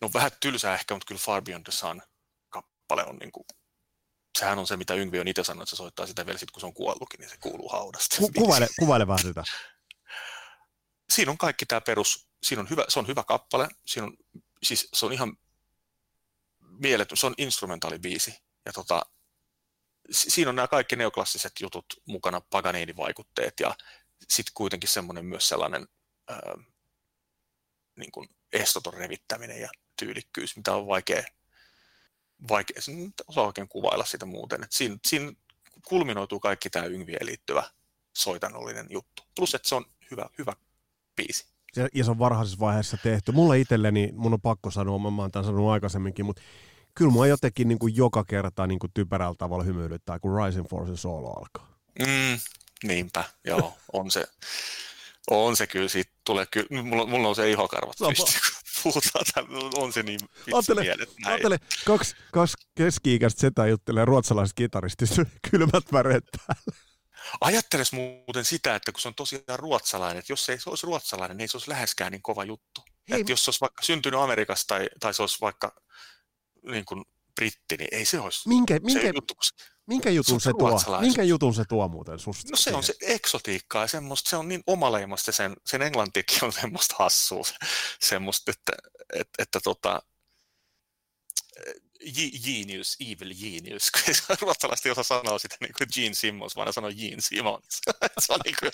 [0.00, 2.02] No vähän tylsää ehkä, mutta kyllä Far Beyond the Sun
[2.48, 3.46] kappale on niin kuin
[4.38, 6.60] sehän on se, mitä Yngvi on itse sanonut, että se soittaa sitä vielä sit, kun
[6.60, 8.16] se on kuollutkin, niin se kuuluu haudasta.
[8.18, 9.44] Ku, kuvaile, kuvaile vähän sitä.
[11.10, 14.16] Siinä on kaikki tämä perus, siinä on hyvä, se on hyvä kappale, siinä on,
[14.62, 15.36] siis se on ihan
[16.78, 19.06] mieletön, se on instrumentaalibiisi, ja tota,
[20.10, 23.74] siinä on nämä kaikki neoklassiset jutut mukana, Paganini-vaikutteet, ja
[24.28, 25.88] sitten kuitenkin semmoinen myös sellainen
[26.28, 26.54] ää,
[27.96, 31.22] niin kuin estoton revittäminen ja tyylikkyys, mitä on vaikea
[32.48, 32.92] vaikea, se
[33.26, 34.64] osaa oikein kuvailla sitä muuten.
[34.64, 35.32] Et siinä, siinä
[35.88, 37.62] kulminoituu kaikki tämä Yngvieen liittyvä
[38.12, 39.22] soitanollinen juttu.
[39.36, 40.52] Plus, että se on hyvä, hyvä
[41.16, 41.46] biisi.
[41.94, 43.32] Ja se on varhaisessa vaiheessa tehty.
[43.32, 46.42] Mulle itselleni, mun on pakko sanoa, mä oon tämän sanonut aikaisemminkin, mutta
[46.94, 50.96] kyllä mua jotenkin niin kuin joka kerta niin kuin typerällä tavalla hymyilyttää, kun Rising Force
[50.96, 51.78] solo alkaa.
[51.98, 52.38] Mm,
[52.82, 54.24] niinpä, joo, on se.
[55.30, 58.40] On se kyllä, siitä tulee kyllä, mulla, mulla on se ihokarvat pystyy,
[58.84, 60.20] puhutaan, on se niin
[60.52, 66.78] ajattele, ajattele, kaksi, kaksi keski-ikäistä setä juttelee ruotsalaiset kitaristista kylmät väreet päällä.
[67.40, 70.86] Ajatteles muuten sitä, että kun se on tosiaan ruotsalainen, että jos se ei se olisi
[70.86, 72.80] ruotsalainen, niin ei se olisi läheskään niin kova juttu.
[73.10, 75.76] Hei, että jos se olisi vaikka syntynyt Amerikassa tai, tai se olisi vaikka
[76.62, 77.04] niin kuin
[77.34, 79.34] britti, niin ei se olisi minkä, minkä, se juttu.
[79.86, 81.00] Minkä jutun se, tuo?
[81.00, 82.50] Minkä jutun se tuo muuten susta?
[82.50, 82.76] No se siihen?
[82.76, 87.44] on se eksotiikkaa ja semmoista, se on niin omaleimasta, sen, sen englantikin on semmoista hassua,
[88.00, 88.72] semmoista, että,
[89.12, 90.02] että, että tota,
[92.44, 96.90] genius, evil genius, kun ruotsalaiset ei osaa sanoa sitä niin kuin Gene Simmons, vaan sanoo
[96.90, 97.80] Gene Simmons.
[98.24, 98.70] se on niin kuin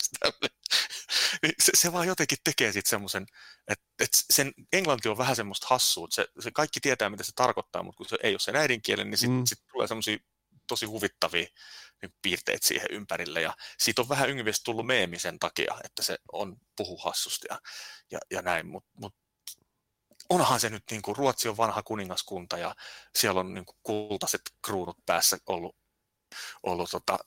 [1.41, 3.25] niin se, se, vaan jotenkin tekee sitten semmoisen,
[3.67, 7.83] että, että sen englanti on vähän semmoista hassua, se, se kaikki tietää, mitä se tarkoittaa,
[7.83, 9.45] mutta kun se ei ole sen äidinkielen, niin sitten mm.
[9.45, 10.17] sit tulee semmoisia
[10.71, 11.47] tosi huvittavia
[12.01, 13.41] niin piirteitä siihen ympärille.
[13.41, 17.59] Ja siitä on vähän yngvistä tullut meemi sen takia, että se on puhu hassusti ja,
[18.11, 18.67] ja, ja näin.
[18.67, 19.15] Mutta mut,
[20.29, 22.75] onhan se nyt, niin kuin, Ruotsi on vanha kuningaskunta ja
[23.15, 25.75] siellä on niin kuin, kultaiset kruunut päässä ollut,
[26.63, 27.19] ollut tota,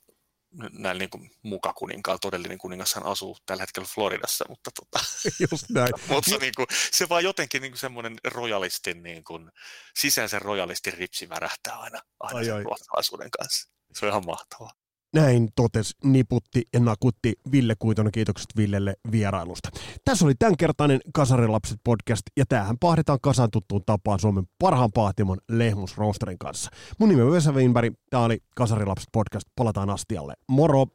[0.71, 5.05] näillä niin kuin, mukakuninkaalla, todellinen kuningashan asuu tällä hetkellä Floridassa, mutta tota,
[5.51, 5.93] Just näin.
[6.09, 9.51] mutta niin kuin, se vaan jotenkin niin kuin semmoinen rojalistin, niin kuin,
[9.95, 12.63] sisäisen rojalistin ripsi värähtää aina, aina ai, sen ai.
[12.63, 13.69] ruotsalaisuuden kanssa.
[13.93, 14.84] Se on ihan mahtavaa.
[15.15, 18.11] Näin totes, niputti ja nakutti Ville Kuitonen.
[18.11, 19.69] Kiitokset Villelle vierailusta.
[20.05, 25.97] Tässä oli tämänkertainen Kasarilapset podcast ja tämähän pahdetaan kasan tuttuun tapaan Suomen parhaan pahtimon Lehmus
[25.97, 26.71] Roasterin kanssa.
[26.99, 29.47] Mun nimi on Vesa Winberg, tämä oli Kasarilapset podcast.
[29.55, 30.33] Palataan astialle.
[30.47, 30.85] Moro!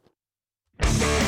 [0.83, 1.20] you